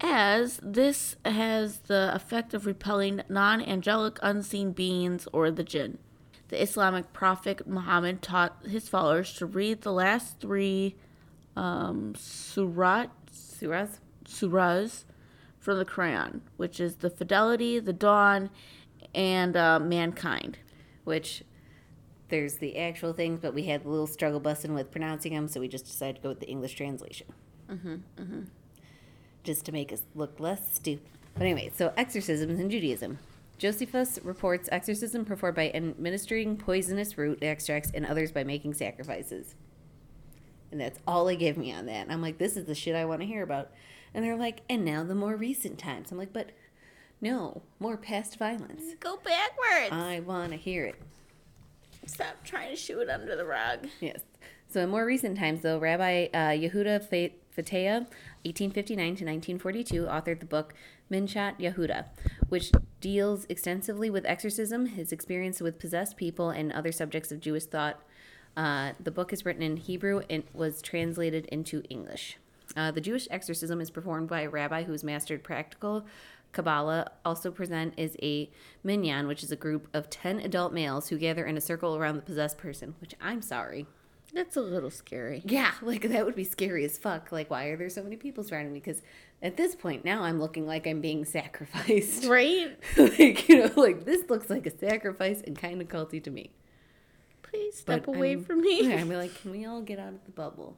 [0.00, 5.98] as this has the effect of repelling non-angelic unseen beings or the jinn.
[6.48, 10.94] The Islamic prophet Muhammad taught his followers to read the last three
[11.56, 13.98] um, surat Surahs?
[14.24, 15.04] surahs
[15.58, 18.50] from the Quran, which is the Fidelity, the Dawn,
[19.16, 20.58] and uh, Mankind.
[21.02, 21.42] Which
[22.28, 25.60] there's the actual things, but we had a little struggle busting with pronouncing them, so
[25.60, 27.26] we just decided to go with the English translation.
[27.70, 28.40] Mm-hmm, mm-hmm.
[29.44, 31.06] Just to make us look less stupid.
[31.34, 33.18] But anyway, so exorcisms in Judaism.
[33.58, 39.54] Josephus reports exorcism performed by administering poisonous root extracts and others by making sacrifices.
[40.70, 42.02] And that's all they give me on that.
[42.02, 43.70] And I'm like, this is the shit I want to hear about.
[44.12, 46.10] And they're like, and now the more recent times.
[46.10, 46.50] I'm like, but
[47.20, 48.82] no, more past violence.
[49.00, 49.92] Go backwards.
[49.92, 50.96] I want to hear it.
[52.06, 53.88] Stop trying to shoot it under the rug.
[54.00, 54.20] Yes.
[54.68, 60.46] So in more recent times, though, Rabbi uh, Yehuda Fa- 1859 to 1942, authored the
[60.46, 60.74] book
[61.10, 62.06] Minchat Yehuda,
[62.48, 67.64] which deals extensively with exorcism, his experience with possessed people, and other subjects of Jewish
[67.64, 68.02] thought.
[68.56, 72.38] Uh, the book is written in Hebrew and was translated into English.
[72.76, 76.04] Uh, the Jewish exorcism is performed by a rabbi who has mastered practical
[76.56, 77.10] Kabbalah.
[77.24, 78.50] Also present is a
[78.82, 82.16] minyan, which is a group of 10 adult males who gather in a circle around
[82.16, 83.86] the possessed person, which I'm sorry.
[84.32, 85.42] That's a little scary.
[85.44, 87.30] Yeah, like that would be scary as fuck.
[87.30, 88.80] Like, why are there so many people surrounding me?
[88.80, 89.02] Because
[89.42, 92.24] at this point now, I'm looking like I'm being sacrificed.
[92.28, 92.76] Right?
[92.96, 96.50] like, you know, like this looks like a sacrifice and kind of culty to me.
[97.42, 98.88] Please step But away I'm- from me.
[98.88, 100.76] Yeah, be like, can we all get out of the bubble?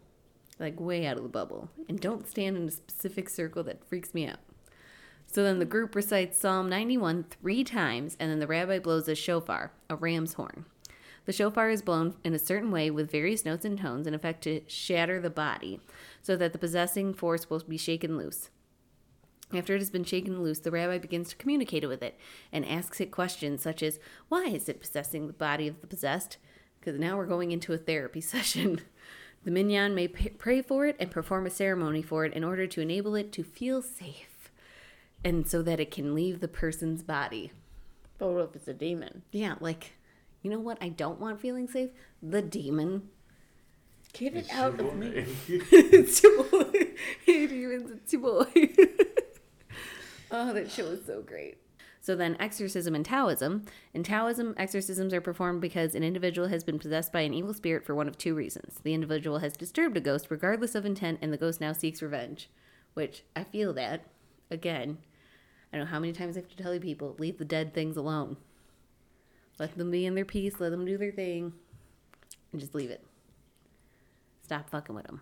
[0.59, 1.70] Like, way out of the bubble.
[1.89, 4.39] And don't stand in a specific circle that freaks me out.
[5.31, 9.14] So then the group recites Psalm 91 three times, and then the rabbi blows a
[9.14, 10.64] shofar, a ram's horn.
[11.26, 14.43] The shofar is blown in a certain way with various notes and tones in effect
[14.45, 15.81] to shatter the body,
[16.22, 18.49] so that the possessing force will be shaken loose.
[19.53, 22.18] After it has been shaken loose, the rabbi begins to communicate with it
[22.51, 24.01] and asks it questions such as,
[24.31, 26.39] Why is it possessing the body of the possessed?
[26.81, 28.81] Because now we're going into a therapy session.
[29.45, 32.81] The minyan may pray for it and perform a ceremony for it in order to
[32.81, 34.28] enable it to feel safe
[35.25, 37.53] and so that it can leave the person's body.
[38.19, 39.23] But what if it's a demon?
[39.31, 39.93] Yeah, like,
[40.43, 40.79] you know what?
[40.81, 41.91] I don't want feeling safe?
[42.23, 43.09] The demon.
[44.12, 45.27] Get it out of me.
[45.49, 46.95] it's your boy.
[47.25, 48.71] Hey, demons, it's your boy.
[50.31, 51.59] oh, that show is so great.
[52.01, 53.66] So then, exorcism and Taoism.
[53.93, 57.85] In Taoism, exorcisms are performed because an individual has been possessed by an evil spirit
[57.85, 58.81] for one of two reasons.
[58.83, 62.49] The individual has disturbed a ghost regardless of intent, and the ghost now seeks revenge.
[62.95, 64.07] Which I feel that.
[64.51, 64.99] Again,
[65.73, 67.75] I don't know how many times I have to tell you people leave the dead
[67.75, 68.37] things alone.
[69.59, 71.53] Let them be in their peace, let them do their thing,
[72.53, 73.05] and just leave it.
[74.43, 75.21] Stop fucking with them.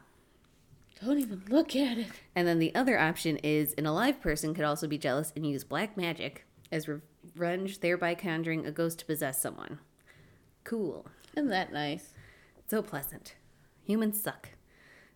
[1.05, 2.07] Don't even look at it.
[2.35, 5.65] And then the other option is an alive person could also be jealous and use
[5.65, 9.79] black magic as revenge, thereby conjuring a ghost to possess someone.
[10.65, 11.07] Cool.
[11.37, 12.15] Isn't that nice?
[12.69, 13.35] So pleasant.
[13.85, 14.51] Humans suck.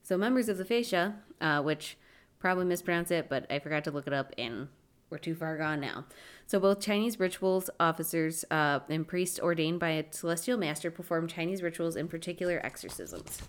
[0.03, 1.97] So members of the fascia, uh, which
[2.39, 4.69] probably mispronounce it, but I forgot to look it up and
[5.11, 6.05] we're too far gone now.
[6.47, 11.63] So both Chinese rituals officers uh, and priests ordained by a celestial master perform Chinese
[11.63, 13.43] rituals, in particular exorcisms.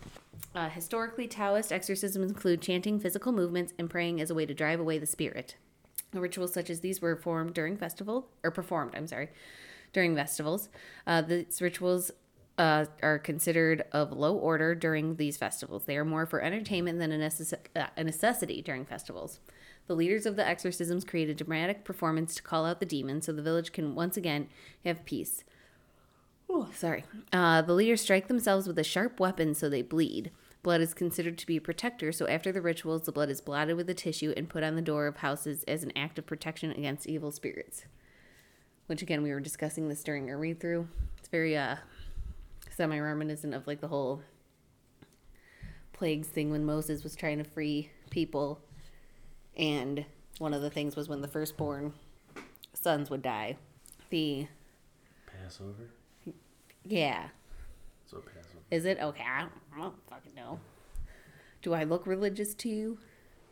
[0.54, 4.80] Uh, historically, Taoist exorcisms include chanting physical movements and praying as a way to drive
[4.80, 5.56] away the spirit.
[6.14, 8.94] Rituals such as these were formed during festival or performed.
[8.96, 9.30] I'm sorry,
[9.94, 10.68] during festivals.
[11.08, 12.12] Uh, these rituals
[12.58, 15.86] uh, are considered of low order during these festivals.
[15.86, 19.40] They are more for entertainment than a, necess- uh, a necessity during festivals.
[19.92, 23.34] The leaders of the exorcisms create a dramatic performance to call out the demons so
[23.34, 24.48] the village can once again
[24.86, 25.44] have peace.
[26.50, 27.04] Oh, sorry.
[27.34, 30.32] Uh, the leaders strike themselves with a sharp weapon so they bleed.
[30.64, 33.76] Blood is considered to be a protector, so after the rituals, the blood is blotted
[33.76, 36.72] with a tissue and put on the door of houses as an act of protection
[36.72, 37.84] against evil spirits.
[38.86, 40.88] Which, again, we were discussing this during our read through.
[41.18, 41.76] It's very uh,
[42.70, 44.22] semi reminiscent of like the whole
[45.92, 48.62] plagues thing when Moses was trying to free people.
[49.62, 50.06] And
[50.40, 51.94] one of the things was when the firstborn
[52.74, 53.58] sons would die.
[54.10, 54.48] The,
[55.28, 55.92] Passover.
[56.84, 57.28] yeah,
[58.08, 58.48] So Passover.
[58.72, 59.24] Is it okay?
[59.24, 60.60] I don't, I don't fucking know.
[61.62, 62.98] Do I look religious to you?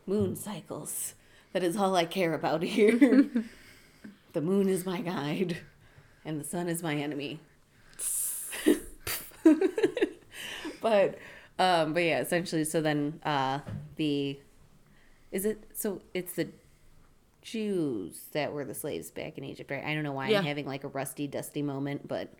[0.07, 1.13] Moon cycles.
[1.53, 2.97] That is all I care about here.
[4.33, 5.57] the moon is my guide,
[6.25, 7.39] and the sun is my enemy.
[10.81, 11.19] but,
[11.59, 12.63] um, but yeah, essentially.
[12.63, 13.59] So then, uh,
[13.97, 14.39] the
[15.31, 16.01] is it so?
[16.13, 16.47] It's the
[17.41, 19.83] Jews that were the slaves back in Egypt, right?
[19.83, 20.39] I don't know why Yeah.
[20.39, 22.33] I'm having like a rusty, dusty moment, but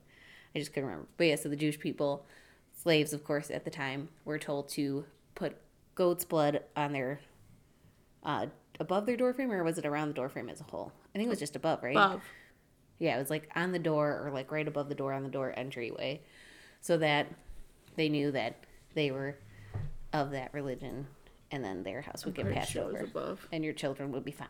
[0.56, 1.08] I just couldn't remember.
[1.18, 2.26] But yeah, so the Jewish people,
[2.74, 5.56] slaves, of course, at the time, were told to put
[5.96, 7.20] goat's blood on their,
[8.24, 8.48] uh,
[8.80, 10.92] above their doorframe, or was it around the doorframe as a whole?
[11.14, 11.96] I think it was just above, right?
[11.96, 12.22] Above.
[13.00, 15.30] Yeah, it was like on the door or like right above the door on the
[15.30, 16.22] door entryway,
[16.82, 17.28] so that
[17.96, 18.58] they knew that
[18.94, 19.38] they were
[20.12, 21.08] of that religion,
[21.52, 23.48] and then their house would get passed sure it was over, above.
[23.52, 24.48] and your children would be fine.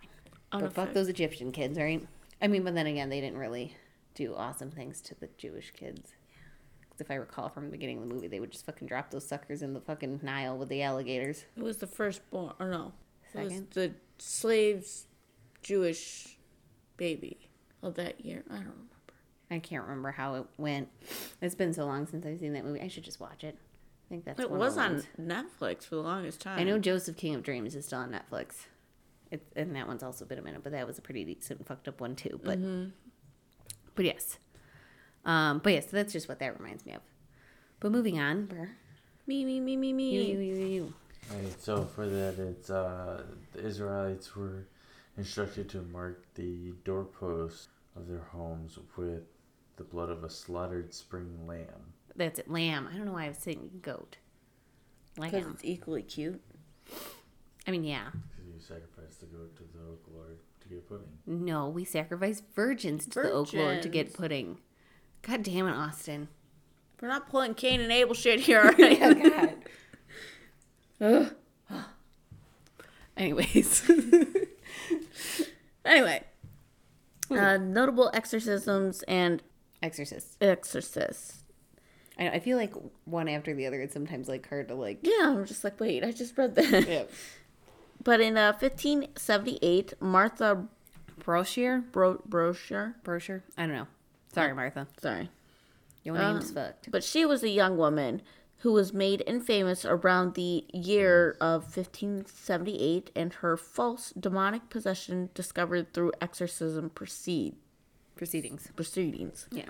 [0.52, 2.06] But fuck those Egyptian kids, right?
[2.41, 3.76] I mean, but then again, they didn't really
[4.16, 6.14] do awesome things to the Jewish kids.
[6.89, 9.12] 'Cause if I recall from the beginning of the movie, they would just fucking drop
[9.12, 11.45] those suckers in the fucking Nile with the alligators.
[11.56, 12.93] It was the firstborn, or no,
[13.34, 13.70] it was Second?
[13.72, 15.06] the slave's
[15.62, 16.38] Jewish
[16.97, 17.50] baby
[17.82, 18.43] of that year.
[18.50, 18.86] I don't remember.
[19.52, 20.89] I can't remember how it went.
[21.41, 22.82] It's been so long since I've seen that movie.
[22.82, 23.58] I should just watch it.
[24.10, 25.03] I think that's It was on.
[25.22, 26.57] Netflix for the longest time.
[26.57, 28.66] I know Joseph King of Dreams is still on Netflix.
[29.30, 31.88] It, and that one's also been a minute, but that was a pretty decent fucked
[31.88, 32.39] up one too.
[32.43, 32.57] But
[33.93, 34.39] but yes,
[35.26, 37.01] um, but yes, So that's just what that reminds me of.
[37.80, 38.70] But moving on, brr.
[39.28, 40.10] Me, me, me, me, me.
[40.10, 40.93] you, you, you, you.
[41.32, 43.22] Alright, so for that, it's uh,
[43.53, 44.66] the Israelites were
[45.18, 49.22] instructed to mark the doorposts of their homes with
[49.76, 51.93] the blood of a slaughtered spring lamb.
[52.16, 52.49] That's it.
[52.49, 52.88] Lamb.
[52.91, 54.18] I don't know why I was saying goat.
[55.16, 56.41] Because it's equally cute.
[57.68, 58.07] I mean, yeah.
[58.12, 61.07] Because you sacrifice the goat to the oak lord to get pudding.
[61.26, 64.16] No, we sacrifice virgins to the Oak Lord to get Virgins.
[64.18, 64.57] pudding.
[65.22, 66.30] God damn it, Austin.
[67.01, 69.57] We're not pulling Cain and Abel shit here, alright?
[70.99, 71.36] God.
[73.18, 73.89] Anyways.
[75.86, 76.24] anyway.
[77.30, 79.43] Uh, notable exorcisms and
[79.84, 80.38] Exorcist.
[80.41, 81.39] exorcists.
[82.20, 82.74] I, I feel like
[83.05, 83.80] one after the other.
[83.82, 84.99] It's sometimes like hard to like.
[85.03, 86.88] Yeah, I'm just like, wait, I just read that.
[86.88, 87.03] Yeah.
[88.01, 90.65] But in uh, 1578, Martha
[91.24, 91.80] Brochure.
[91.91, 93.43] Bro- Brochure, Brochure.
[93.57, 93.88] I don't know.
[94.34, 94.88] Sorry, Martha.
[95.01, 95.30] sorry,
[96.05, 96.89] Your name's fucked.
[96.91, 98.22] but she was a young woman
[98.59, 105.93] who was made infamous around the year of 1578, and her false demonic possession discovered
[105.93, 107.55] through exorcism proceed
[108.15, 108.70] Proceedings.
[108.76, 109.47] proceedings.
[109.51, 109.65] Yeah.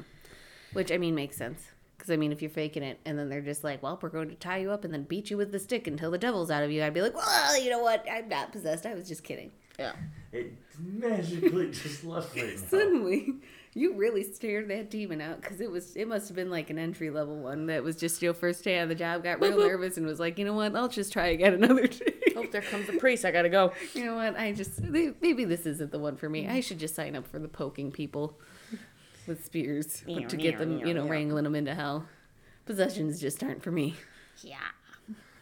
[0.74, 1.72] Which I mean makes sense.
[2.00, 4.30] Because I mean, if you're faking it and then they're just like, "Well, we're going
[4.30, 6.64] to tie you up and then beat you with the stick until the devil's out
[6.64, 8.06] of you," I'd be like, "Well, you know what?
[8.10, 8.86] I'm not possessed.
[8.86, 9.92] I was just kidding." Yeah.
[10.32, 12.68] It magically just left right now.
[12.68, 13.34] Suddenly,
[13.74, 16.80] you really stared that demon out because it was it must have been like an
[16.80, 19.98] entry level one that was just your first day on the job, got real nervous
[19.98, 20.76] and was like, "You know what?
[20.76, 23.26] I'll just try again another day." Oh, there comes the priest.
[23.26, 23.74] I gotta go.
[23.94, 24.38] you know what?
[24.38, 26.48] I just maybe this isn't the one for me.
[26.48, 28.40] I should just sign up for the poking people
[29.30, 32.06] with spears to get them, you know, wrangling them into hell.
[32.66, 33.96] Possessions just aren't for me.
[34.44, 34.58] Yeah.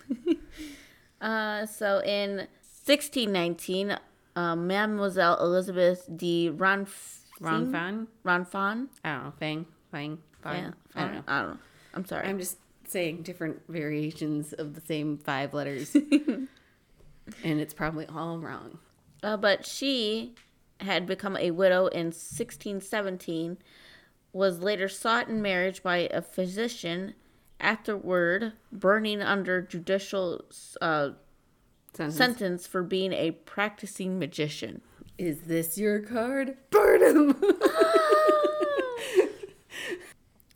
[1.22, 2.48] uh, so in
[2.86, 3.98] 1619,
[4.36, 8.08] uh, Mademoiselle Elizabeth de Ronf- Ronfan?
[8.24, 8.88] Ronfan?
[9.04, 9.34] I don't know.
[9.40, 10.64] Fang, Fang, Fang.
[10.64, 11.24] Yeah, I don't know.
[11.28, 11.58] I don't know.
[11.96, 12.28] I'm sorry.
[12.28, 12.58] I'm just
[12.88, 16.48] saying different variations of the same five letters, and
[17.44, 18.80] it's probably all wrong.
[19.24, 20.36] Uh, but she
[20.82, 23.58] had become a widow in 1617,
[24.34, 27.14] was later sought in marriage by a physician,
[27.60, 30.44] afterward burning under judicial
[30.82, 31.10] uh,
[31.94, 32.16] Sentence.
[32.16, 34.82] sentence for being a practicing magician.
[35.18, 36.58] Is this your card?
[36.70, 37.44] Burn him.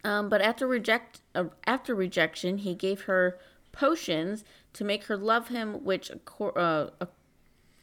[0.04, 3.38] Um, but after reject uh, after rejection, he gave her
[3.72, 4.44] potions
[4.74, 6.88] to make her love him, which uh,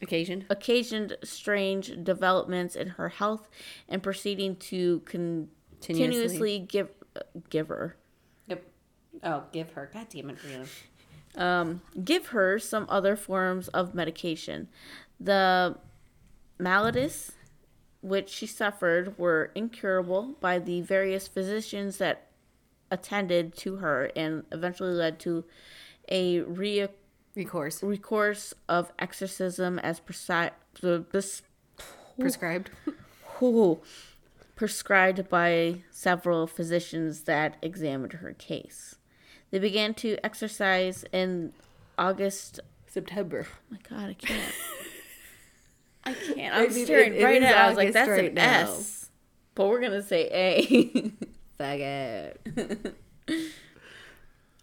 [0.01, 0.45] Occasion.
[0.51, 3.49] occasioned strange developments in her health,
[3.89, 5.01] and proceeding to
[5.81, 7.21] continuously give uh,
[7.51, 7.97] give her
[8.49, 8.65] Yep.
[9.25, 9.91] Oh, give her.
[9.93, 11.41] God damn it, Brianna.
[11.41, 14.69] um, give her some other forms of medication.
[15.19, 15.77] The
[16.59, 17.33] maladies
[18.01, 22.29] which she suffered were incurable by the various physicians that
[22.91, 25.45] attended to her and eventually led to
[26.11, 26.87] a re-
[27.35, 27.83] Recourse.
[27.83, 30.51] recourse of exorcism as presi-
[31.11, 31.43] pres-
[32.19, 32.71] Prescribed.
[34.57, 38.97] Prescribed by several physicians that examined her case.
[39.53, 41.53] They began to exercise in
[41.97, 42.61] August.
[42.89, 43.47] September.
[43.49, 44.55] Oh my God, I can't.
[46.05, 46.55] I can't.
[46.55, 47.51] I I'm mean, staring it- it right is at.
[47.51, 47.57] it.
[47.57, 48.61] I was like, "That's right an now.
[48.63, 49.11] S,"
[49.55, 50.63] but we're gonna say A.
[51.59, 52.97] Fuck it.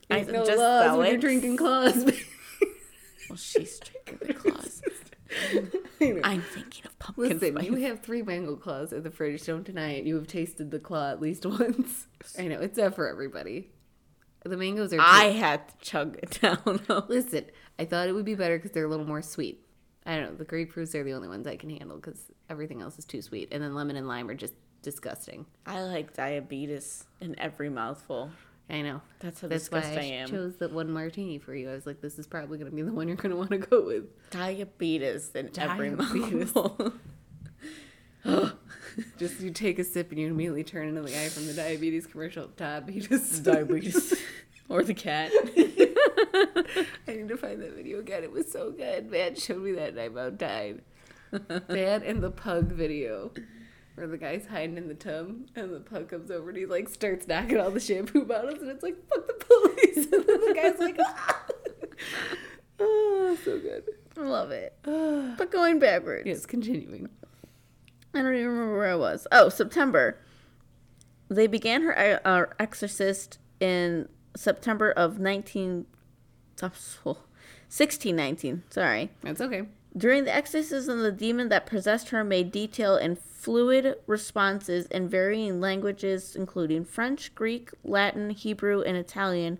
[0.09, 1.21] I no just laws when you're it.
[1.21, 2.03] drinking claws.
[3.29, 4.81] well, she's drinking the claws.
[6.01, 7.65] I'm thinking of pumpkin Listen, spice.
[7.65, 9.43] you have three mango claws in the fridge.
[9.45, 10.05] Don't deny it.
[10.05, 12.07] You have tasted the claw at least once.
[12.37, 13.69] I know it's not for everybody.
[14.43, 14.99] The mangoes are.
[15.01, 16.81] I had to chug it down.
[17.07, 17.45] listen.
[17.79, 19.65] I thought it would be better because they're a little more sweet.
[20.05, 20.35] I don't know.
[20.35, 23.49] The grapefruits are the only ones I can handle because everything else is too sweet.
[23.51, 24.53] And then lemon and lime are just
[24.83, 25.47] disgusting.
[25.65, 28.29] I like diabetes in every mouthful.
[28.69, 29.01] I know.
[29.19, 30.27] That's how That's why I I am.
[30.27, 31.69] chose the one martini for you.
[31.69, 33.51] I was like, this is probably going to be the one you're going to want
[33.51, 34.05] to go with.
[34.31, 36.51] Diabetes in every Diabetes.
[39.17, 42.07] Just you take a sip and you immediately turn into the guy from the diabetes
[42.07, 42.47] commercial.
[42.55, 43.39] Diabetes.
[43.39, 44.15] diabetes.
[44.69, 45.31] or the cat.
[47.07, 48.23] I need to find that video again.
[48.23, 49.11] It was so good.
[49.11, 50.81] Matt showed me that and I about died.
[51.31, 53.31] That and the pug video.
[53.95, 56.89] Where the guy's hiding in the tub and the pug comes over and he like
[56.89, 60.07] starts knocking all the shampoo bottles and it's like, fuck the police.
[60.11, 61.45] And then the guy's like, ah.
[62.79, 63.83] oh, so good.
[64.17, 64.77] I love it.
[65.37, 66.27] But going backwards.
[66.27, 67.09] yes, continuing.
[68.13, 69.27] I don't even remember where I was.
[69.31, 70.17] Oh, September.
[71.29, 75.85] They began her uh, exorcist in September of 19...
[76.61, 78.63] oh, 1619.
[78.69, 79.09] Sorry.
[79.21, 79.63] That's okay.
[79.97, 85.61] During the exorcism, the demon that possessed her made detail and fluid responses in varying
[85.61, 89.59] languages, including French, Greek, Latin, Hebrew, and Italian,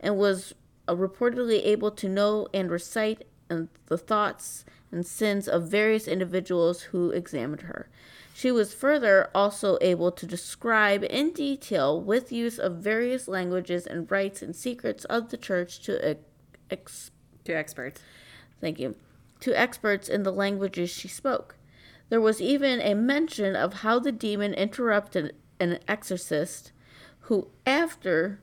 [0.00, 0.54] and was
[0.88, 7.10] uh, reportedly able to know and recite the thoughts and sins of various individuals who
[7.10, 7.90] examined her.
[8.34, 14.10] She was further also able to describe in detail, with use of various languages and
[14.10, 16.16] rites and secrets of the church, to
[16.70, 17.10] ex-
[17.44, 18.00] To experts.
[18.62, 18.94] Thank you.
[19.40, 21.56] To experts in the languages she spoke.
[22.08, 26.72] There was even a mention of how the demon interrupted an exorcist
[27.20, 28.40] who, after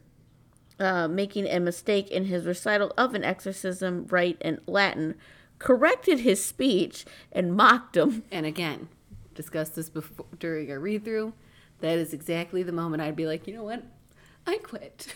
[0.79, 5.15] uh, making a mistake in his recital of an exorcism rite in Latin,
[5.59, 8.23] corrected his speech and mocked him.
[8.31, 8.89] And again,
[9.33, 11.33] discussed this before during our read through.
[11.79, 13.83] That is exactly the moment I'd be like, you know what?
[14.45, 15.13] I quit.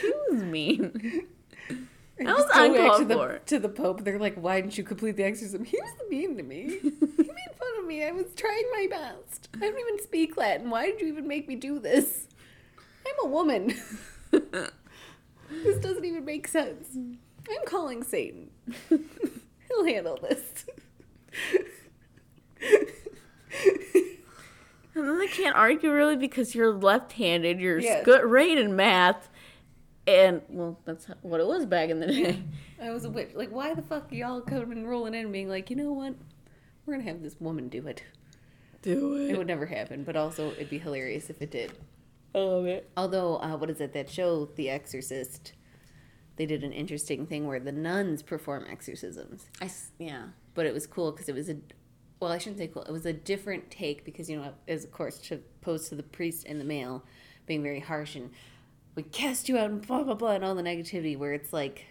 [0.00, 1.26] He was mean.
[2.20, 3.40] I was uncalled to the, for.
[3.46, 4.04] to the Pope.
[4.04, 5.64] They're like, why didn't you complete the exorcism?
[5.64, 6.78] He was mean to me.
[7.90, 8.22] he made fun of me.
[8.22, 9.48] I was trying my best.
[9.56, 10.70] I don't even speak Latin.
[10.70, 12.28] Why did you even make me do this?
[13.06, 13.74] I'm a woman.
[14.30, 16.88] this doesn't even make sense.
[16.96, 18.50] I'm calling Satan.
[18.88, 20.64] He'll handle this.
[24.94, 27.58] And then they can't argue really because you're left-handed.
[27.60, 28.04] You're Yes.
[28.04, 29.30] good, great in math,
[30.06, 32.42] and well, that's what it was back in the day.
[32.80, 33.30] I was a witch.
[33.34, 36.14] Like, why the fuck y'all coming rolling in being like, you know what?
[36.86, 38.02] We're gonna have this woman do it.
[38.82, 41.72] Do It It would never happen, but also it'd be hilarious if it did.
[42.34, 42.90] I love it.
[42.96, 43.92] Although, uh, what is it?
[43.92, 45.52] That show, The Exorcist,
[46.36, 49.46] they did an interesting thing where the nuns perform exorcisms.
[49.60, 50.28] I s- yeah.
[50.54, 51.56] But it was cool because it was a,
[52.20, 52.82] well, I shouldn't say cool.
[52.82, 56.02] It was a different take because, you know, as of course, to opposed to the
[56.02, 57.04] priest and the male
[57.46, 58.30] being very harsh and
[58.94, 61.84] we cast you out and blah, blah, blah, and all the negativity, where it's like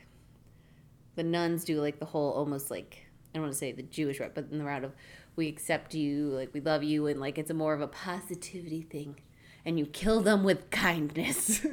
[1.15, 4.19] the nuns do like the whole almost like, I don't want to say the Jewish
[4.19, 4.93] route, but in the route of
[5.35, 8.81] we accept you, like we love you, and like it's a more of a positivity
[8.81, 9.15] thing.
[9.63, 11.65] And you kill them with kindness.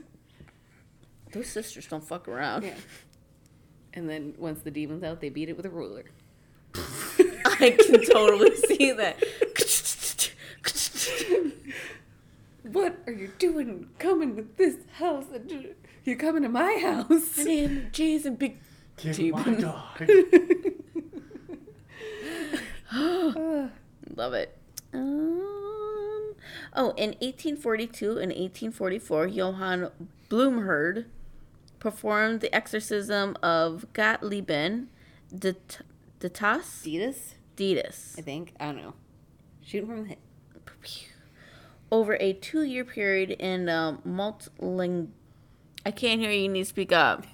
[1.32, 2.64] Those sisters don't fuck around.
[2.64, 2.74] Yeah.
[3.94, 6.04] And then once the demon's out, they beat it with a ruler.
[6.74, 9.22] I can totally see that.
[12.72, 15.24] What are you doing coming to this house?
[16.04, 17.38] You're coming to my house.
[17.38, 18.58] My name is and Big.
[18.96, 20.10] Kick my dog.
[22.94, 24.56] Love it.
[24.92, 26.34] Um,
[26.74, 29.90] oh, in 1842 and 1844, Johann
[30.30, 31.06] Blumhardt
[31.78, 34.86] performed the exorcism of Gottliebin
[35.34, 35.56] de,
[36.18, 38.54] de Tas Adidas, Ditas I think.
[38.58, 38.94] I don't know.
[39.62, 40.18] Shooting from the hip.
[41.90, 45.08] over a two-year period in um, multiling.
[45.84, 46.42] I can't hear you.
[46.42, 47.26] You need to speak up.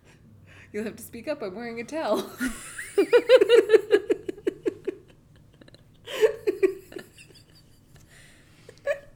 [0.72, 1.42] You'll have to speak up.
[1.42, 2.28] I'm wearing a towel.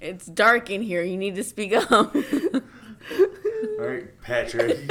[0.02, 1.02] It's dark in here.
[1.04, 1.90] You need to speak up.
[1.92, 2.10] All
[3.78, 4.90] right, Patrick.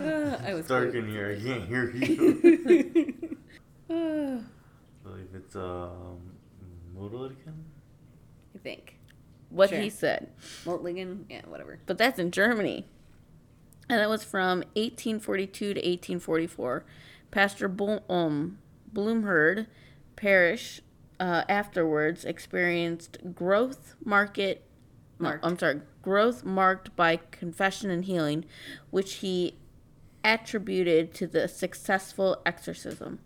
[0.00, 1.36] Uh, I was It's dark in here.
[1.38, 3.36] I can't hear you.
[3.88, 6.18] Uh, I believe it's um,
[6.96, 7.54] Modeligen?
[8.54, 8.98] I think.
[9.50, 9.78] What Sure.
[9.78, 10.30] he said.
[10.64, 11.24] Moltligen?
[11.30, 11.78] Yeah, whatever.
[11.86, 12.86] But that's in Germany.
[13.88, 16.84] And that was from 1842 to 1844.
[17.30, 18.58] Pastor Bl- um,
[18.92, 19.66] Blumhardt
[20.16, 20.80] parish
[21.22, 24.64] uh, afterwards experienced growth market.
[25.20, 25.44] no, Marked.
[25.46, 28.44] I'm sorry, growth marked by confession and healing,
[28.90, 29.54] which he
[30.24, 33.20] attributed to the successful exorcism.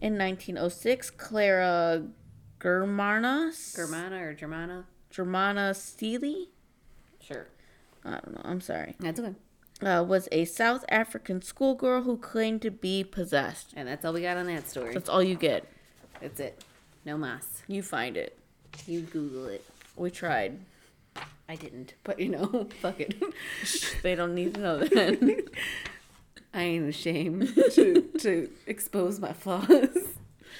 [0.00, 2.04] In 1906, Clara
[2.58, 4.84] Germanas, Germana or Germana?
[5.12, 6.48] Germana Steely,
[7.20, 7.48] Sure.
[8.04, 9.34] I don't know, I'm sorry, That's okay.
[9.82, 13.74] uh, was a South African schoolgirl who claimed to be possessed.
[13.76, 14.94] And that's all we got on that story.
[14.94, 15.66] That's all you get.
[16.20, 16.64] That's it.
[17.04, 17.62] No mas.
[17.68, 18.38] You find it.
[18.86, 19.64] You Google it.
[19.96, 20.58] We tried.
[21.48, 23.14] I didn't, but you know, fuck it.
[24.02, 25.44] They don't need to know that.
[26.54, 29.68] I ain't ashamed to, to expose my flaws.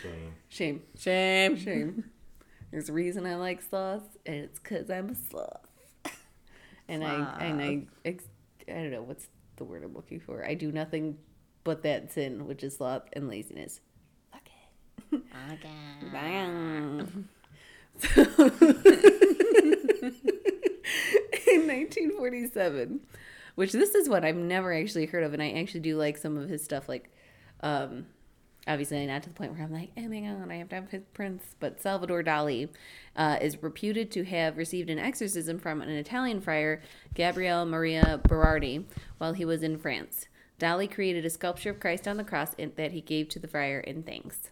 [0.03, 0.33] Shame.
[0.49, 0.83] Shame.
[0.99, 1.57] Shame.
[1.57, 2.05] Shame.
[2.71, 5.67] There's a reason I like sloths, and it's because I'm a sloth.
[6.87, 8.29] And I and I ex-
[8.69, 9.27] I don't know what's
[9.57, 10.45] the word I'm looking for.
[10.47, 11.17] I do nothing
[11.65, 13.81] but that sin, which is sloth and laziness.
[15.11, 16.13] Fuck it.
[16.13, 17.29] Bang.
[21.47, 23.01] in 1947,
[23.55, 26.37] which this is what I've never actually heard of, and I actually do like some
[26.37, 26.89] of his stuff.
[26.89, 27.11] Like,
[27.61, 28.07] um,
[28.67, 30.91] obviously not to the point where I'm like, oh my god, I have to have
[30.91, 31.55] his prints.
[31.61, 32.69] But Salvador Dali
[33.17, 36.83] uh, is reputed to have received an exorcism from an Italian friar,
[37.15, 38.85] Gabriele Maria Berardi,
[39.19, 40.27] while he was in France.
[40.59, 43.81] Dali created a sculpture of Christ on the cross that he gave to the friar
[43.81, 44.51] in thanks.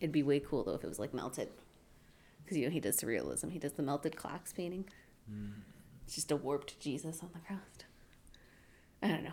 [0.00, 1.48] It'd be way cool though if it was like melted.
[2.44, 3.50] Because you know he does surrealism.
[3.52, 4.86] He does the melted clocks painting.
[6.06, 7.58] It's just a warped Jesus on the cross.
[9.02, 9.32] I don't know.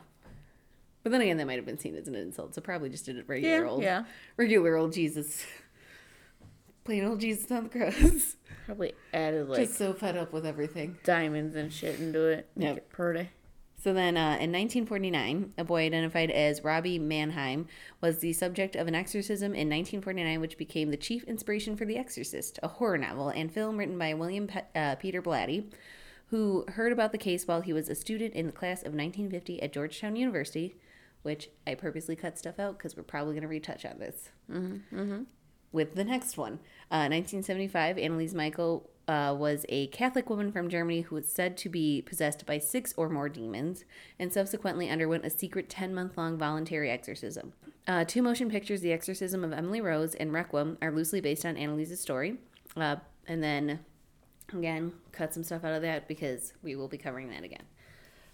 [1.04, 2.56] But then again, that might have been seen as an insult.
[2.56, 4.04] So probably just did a regular Yeah, old, yeah.
[4.38, 5.46] regular old Jesus,
[6.84, 8.36] plain old Jesus on the cross.
[8.66, 10.98] Probably added like just so fed up with everything.
[11.04, 12.50] diamonds and shit into it.
[12.58, 12.70] Yep.
[12.70, 13.30] Make it pretty.
[13.86, 17.68] So then, uh, in 1949, a boy identified as Robbie Mannheim
[18.02, 21.96] was the subject of an exorcism in 1949, which became the chief inspiration for The
[21.96, 25.72] Exorcist, a horror novel and film written by William Pe- uh, Peter Blatty,
[26.32, 29.62] who heard about the case while he was a student in the class of 1950
[29.62, 30.78] at Georgetown University,
[31.22, 34.32] which I purposely cut stuff out because we're probably going to retouch on this
[35.72, 36.54] with the next one.
[36.90, 41.70] Uh, 1975, Anneliese Michael uh, was a Catholic woman from Germany who was said to
[41.70, 43.86] be possessed by six or more demons
[44.20, 47.54] and subsequently underwent a secret 10 month long voluntary exorcism.
[47.88, 51.56] Uh, two motion pictures, The Exorcism of Emily Rose and Requiem, are loosely based on
[51.56, 52.38] Anneliese's story.
[52.76, 52.96] Uh,
[53.28, 53.80] and then,
[54.52, 57.64] again, cut some stuff out of that because we will be covering that again.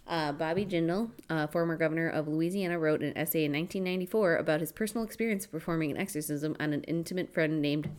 [0.07, 4.71] Uh, Bobby Jindal, uh, former governor of Louisiana, wrote an essay in 1994 about his
[4.71, 7.89] personal experience performing an exorcism on an intimate friend named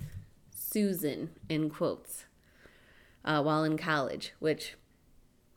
[0.50, 2.24] Susan, in quotes,
[3.24, 4.32] uh, while in college.
[4.38, 4.74] Which,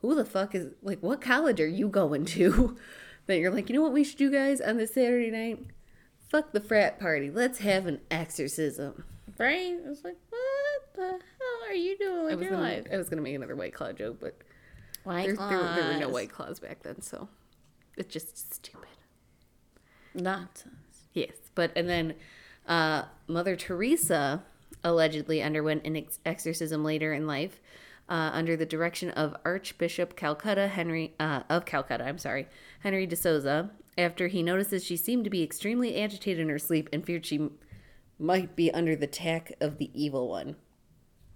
[0.02, 2.78] who the fuck is, like, what college are you going to
[3.28, 5.66] that you're like, you know what we should do, guys, on this Saturday night?
[6.30, 7.30] Fuck the frat party.
[7.30, 9.04] Let's have an exorcism.
[9.38, 9.76] Right?
[9.86, 12.88] Was like, what the hell are you doing I with was your gonna, life?
[12.92, 14.38] I was gonna make another White Claw joke, but
[15.04, 17.28] White there, there, there were no White Claws back then, so
[17.98, 18.88] it's just stupid.
[20.14, 21.08] Nonsense.
[21.14, 22.16] Yes, but and then
[22.68, 24.44] uh, Mother Teresa
[24.86, 27.60] allegedly underwent an ex- exorcism later in life
[28.07, 32.06] uh, under the direction of Archbishop Calcutta Henry uh, of Calcutta.
[32.06, 32.48] I'm sorry,
[32.82, 33.72] Henry D'Souza.
[33.98, 37.38] After he notices she seemed to be extremely agitated in her sleep and feared she
[37.38, 37.57] m-
[38.20, 40.56] might be under the attack of the evil one,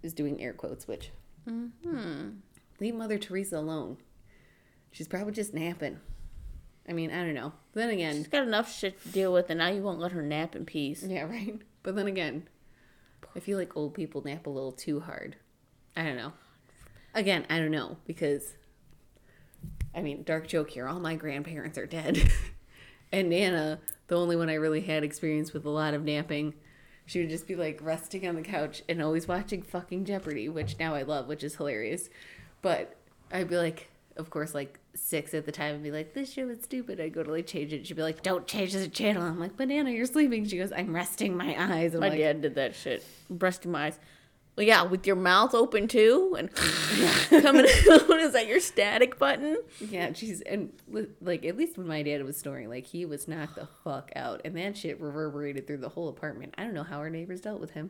[0.04, 0.88] is doing air quotes.
[0.88, 1.12] Which
[2.80, 3.98] leave Mother Teresa alone.
[4.92, 6.00] She's probably just napping.
[6.88, 7.54] I mean, I don't know.
[7.74, 10.22] Then again, She's got enough shit to deal with, and now you won't let her
[10.24, 11.04] nap in peace.
[11.04, 11.62] Yeah, right.
[11.84, 12.48] But then again,
[13.36, 15.36] I feel like old people nap a little too hard.
[15.96, 16.34] I don't know.
[17.14, 18.56] Again, I don't know because
[19.94, 22.32] I mean, dark joke here, all my grandparents are dead.
[23.12, 26.54] and Nana, the only one I really had experience with a lot of napping,
[27.06, 30.78] she would just be like resting on the couch and always watching fucking Jeopardy, which
[30.80, 32.10] now I love, which is hilarious.
[32.62, 32.96] But
[33.32, 33.89] I'd be like,
[34.20, 37.14] of course, like six at the time, and be like, "This show is stupid." I'd
[37.14, 37.88] go to like change it.
[37.88, 40.94] She'd be like, "Don't change the channel." I'm like, "Banana, you're sleeping." She goes, "I'm
[40.96, 43.04] resting my eyes." I'm My like, dad did that shit.
[43.30, 44.00] Resting my eyes.
[44.56, 46.54] Well, yeah, with your mouth open too, and
[47.30, 48.20] coming out.
[48.20, 49.58] Is that your static button?
[49.80, 50.74] Yeah, she's and
[51.22, 54.42] like at least when my dad was snoring, like he was knocked the fuck out,
[54.44, 56.56] and that shit reverberated through the whole apartment.
[56.58, 57.90] I don't know how our neighbors dealt with him,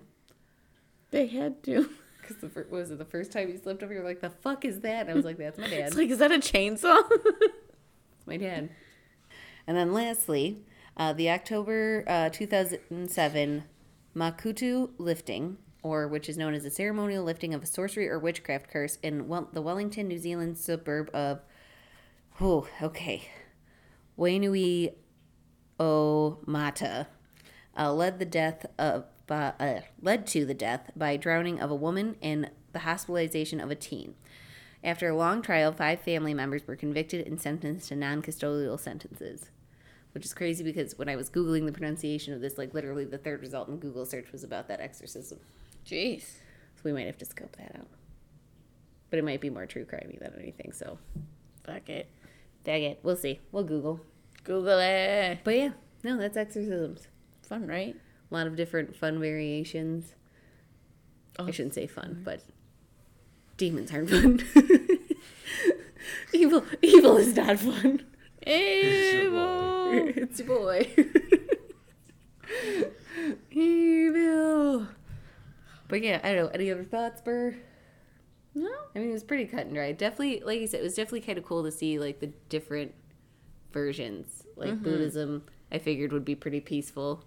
[1.11, 1.89] They had to.
[2.29, 3.91] Because the fir- was it the first time he slept over?
[3.91, 5.01] You're like, the fuck is that?
[5.01, 5.87] And I was like, that's my dad.
[5.87, 7.01] It's like, is that a chainsaw?
[7.09, 7.47] It's
[8.27, 8.69] my dad.
[9.65, 10.63] And then lastly,
[10.95, 13.63] uh, the October uh, 2007
[14.15, 18.69] Makutu lifting, or which is known as the ceremonial lifting of a sorcery or witchcraft
[18.69, 21.41] curse in well- the Wellington, New Zealand suburb of,
[22.39, 23.27] oh, okay,
[24.19, 24.93] Wainui
[25.79, 27.07] O Mata,
[27.77, 31.75] uh, led the death of uh, uh, led to the death by drowning of a
[31.75, 34.15] woman and the hospitalization of a teen.
[34.83, 39.49] After a long trial, five family members were convicted and sentenced to non-custodial sentences,
[40.13, 43.17] which is crazy because when I was googling the pronunciation of this, like literally the
[43.17, 45.39] third result in Google search was about that exorcism.
[45.85, 46.21] Jeez.
[46.75, 47.87] So we might have to scope that out.
[49.09, 50.71] But it might be more true crimey than anything.
[50.71, 50.97] So,
[51.65, 52.09] Fuck it.
[52.63, 52.99] dag it.
[53.03, 53.39] We'll see.
[53.51, 53.99] We'll Google.
[54.43, 55.39] Google it.
[55.43, 55.69] But yeah,
[56.03, 57.07] no, that's exorcisms.
[57.41, 57.95] Fun, right?
[58.29, 60.13] A lot of different fun variations.
[61.37, 62.43] Oh, I shouldn't say fun, but
[63.57, 64.41] demons aren't fun.
[66.33, 68.05] evil, evil is not fun.
[68.45, 69.59] Evil.
[69.91, 70.87] It's your boy.
[73.51, 74.87] evil.
[75.87, 76.51] But yeah, I don't know.
[76.53, 77.55] Any other thoughts, Ber?
[78.53, 78.71] No.
[78.95, 79.91] I mean, it was pretty cut and dry.
[79.93, 82.93] Definitely, like you said, it was definitely kind of cool to see like the different
[83.71, 84.43] versions.
[84.55, 84.83] Like mm-hmm.
[84.83, 87.23] Buddhism, I figured would be pretty peaceful.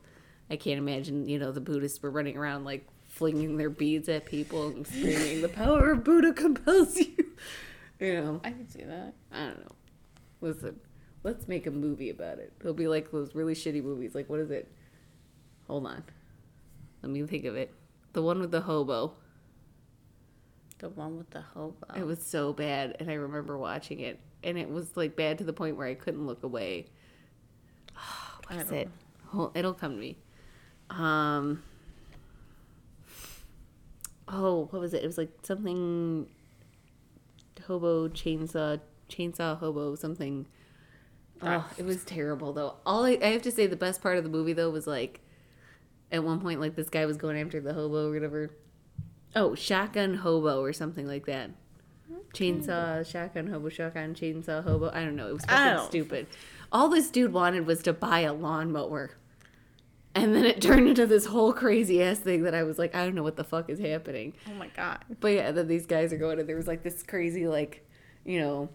[0.53, 4.27] I can't imagine, you know, the Buddhists were running around like flinging their beads at
[4.27, 7.17] people and screaming, "The power of Buddha compels you."
[7.99, 9.15] You know, I can see that.
[9.33, 9.77] I don't know.
[10.43, 10.79] Listen,
[11.23, 12.53] let's make a movie about it.
[12.61, 14.15] It'll be like those really shitty movies.
[14.15, 14.71] Like, what is it?
[15.69, 16.03] Hold on.
[17.01, 17.73] Let me think of it.
[18.13, 19.15] The one with the hobo.
[20.81, 21.87] The one with the hobo.
[21.97, 25.45] It was so bad, and I remember watching it, and it was like bad to
[25.45, 26.89] the point where I couldn't look away.
[27.97, 28.91] I What is it?
[29.29, 30.19] Hold, it'll come to me.
[30.97, 31.63] Um.
[34.29, 35.03] Oh, what was it?
[35.03, 36.27] It was like something.
[37.67, 40.47] Hobo chainsaw, chainsaw hobo something.
[41.41, 42.77] Oh, it was terrible though.
[42.85, 45.21] All I, I have to say, the best part of the movie though was like,
[46.11, 48.51] at one point, like this guy was going after the hobo or whatever.
[49.35, 51.51] Oh, shotgun hobo or something like that.
[52.35, 54.91] Chainsaw, shotgun hobo, shotgun, chainsaw hobo.
[54.93, 55.29] I don't know.
[55.29, 56.27] It was fucking stupid.
[56.71, 59.13] All this dude wanted was to buy a lawnmower.
[60.15, 63.05] And then it turned into this whole crazy ass thing that I was like, I
[63.05, 64.35] don't know what the fuck is happening.
[64.51, 65.05] Oh my god.
[65.21, 67.89] But yeah, then these guys are going, and there was like this crazy, like,
[68.25, 68.69] you know,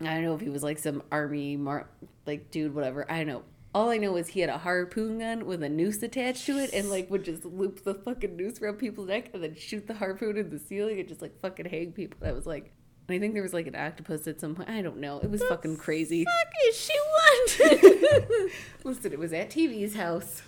[0.00, 1.88] I don't know if he was like some army, mar-
[2.26, 3.10] like, dude, whatever.
[3.10, 3.42] I don't know.
[3.74, 6.70] All I know is he had a harpoon gun with a noose attached to it,
[6.74, 9.94] and like would just loop the fucking noose around people's neck, and then shoot the
[9.94, 12.18] harpoon in the ceiling and just like fucking hang people.
[12.20, 12.74] That was like,
[13.08, 14.70] I think there was like an octopus at some point.
[14.70, 15.18] I don't know.
[15.20, 16.24] It was fucking crazy.
[16.24, 18.52] Fuck is she want?
[18.84, 20.42] Listen, it was at TV's house.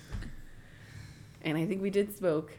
[1.42, 2.52] And I think we did smoke.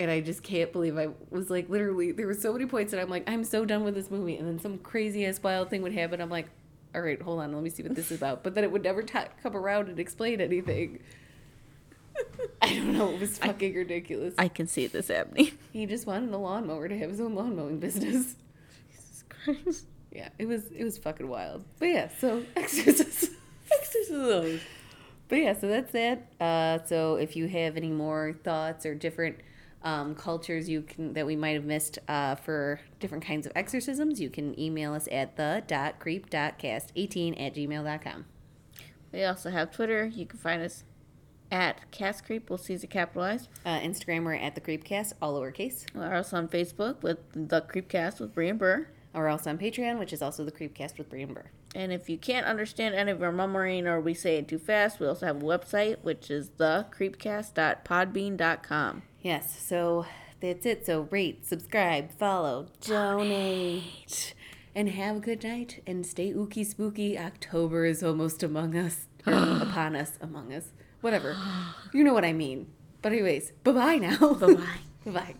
[0.00, 3.00] And I just can't believe I was like, literally, there were so many points that
[3.00, 4.36] I'm like, I'm so done with this movie.
[4.36, 6.20] And then some crazy ass wild thing would happen.
[6.20, 6.48] I'm like,
[6.94, 8.42] all right, hold on, let me see what this is about.
[8.42, 11.00] But then it would never t- come around and explain anything.
[12.62, 13.10] I don't know.
[13.10, 14.34] It was fucking ridiculous.
[14.38, 15.52] I can see this happening.
[15.72, 18.36] he just wanted a lawnmower to have his own lawn mowing business.
[19.46, 19.86] Christ.
[20.12, 21.64] Yeah, it was it was fucking wild.
[21.78, 23.30] But yeah, so exorcisms.
[23.70, 24.60] exorcism.
[25.28, 26.32] But yeah, so that's that.
[26.40, 29.40] Uh, so if you have any more thoughts or different
[29.82, 34.18] um, cultures you can that we might have missed uh, for different kinds of exorcisms,
[34.18, 38.24] you can email us at the dot creep dot cast eighteen at gmail.com.
[39.12, 40.06] We also have Twitter.
[40.06, 40.84] You can find us
[41.50, 42.48] at Cast Creep.
[42.50, 43.48] We'll see it capitalized.
[43.64, 45.84] Uh, Instagram we're at the creepcast, all lowercase.
[45.94, 48.88] We're also on Facebook with the Creepcast with Bri and Ber.
[49.16, 51.46] We're also on Patreon, which is also the creepcast with Bri and Ber.
[51.74, 55.00] And if you can't understand any of our murmuring or we say it too fast,
[55.00, 59.02] we also have a website, which is thecreepcast.podbean.com.
[59.22, 60.04] Yes, so
[60.40, 60.84] that's it.
[60.84, 64.34] So rate, subscribe, follow, donate,
[64.74, 65.82] and have a good night.
[65.86, 67.18] And stay ooky spooky.
[67.18, 71.34] October is almost among us, or upon us, among us, whatever.
[71.94, 72.66] You know what I mean.
[73.00, 74.34] But anyways, bye bye now.
[74.34, 74.66] Bye-bye.
[75.06, 75.36] bye bye.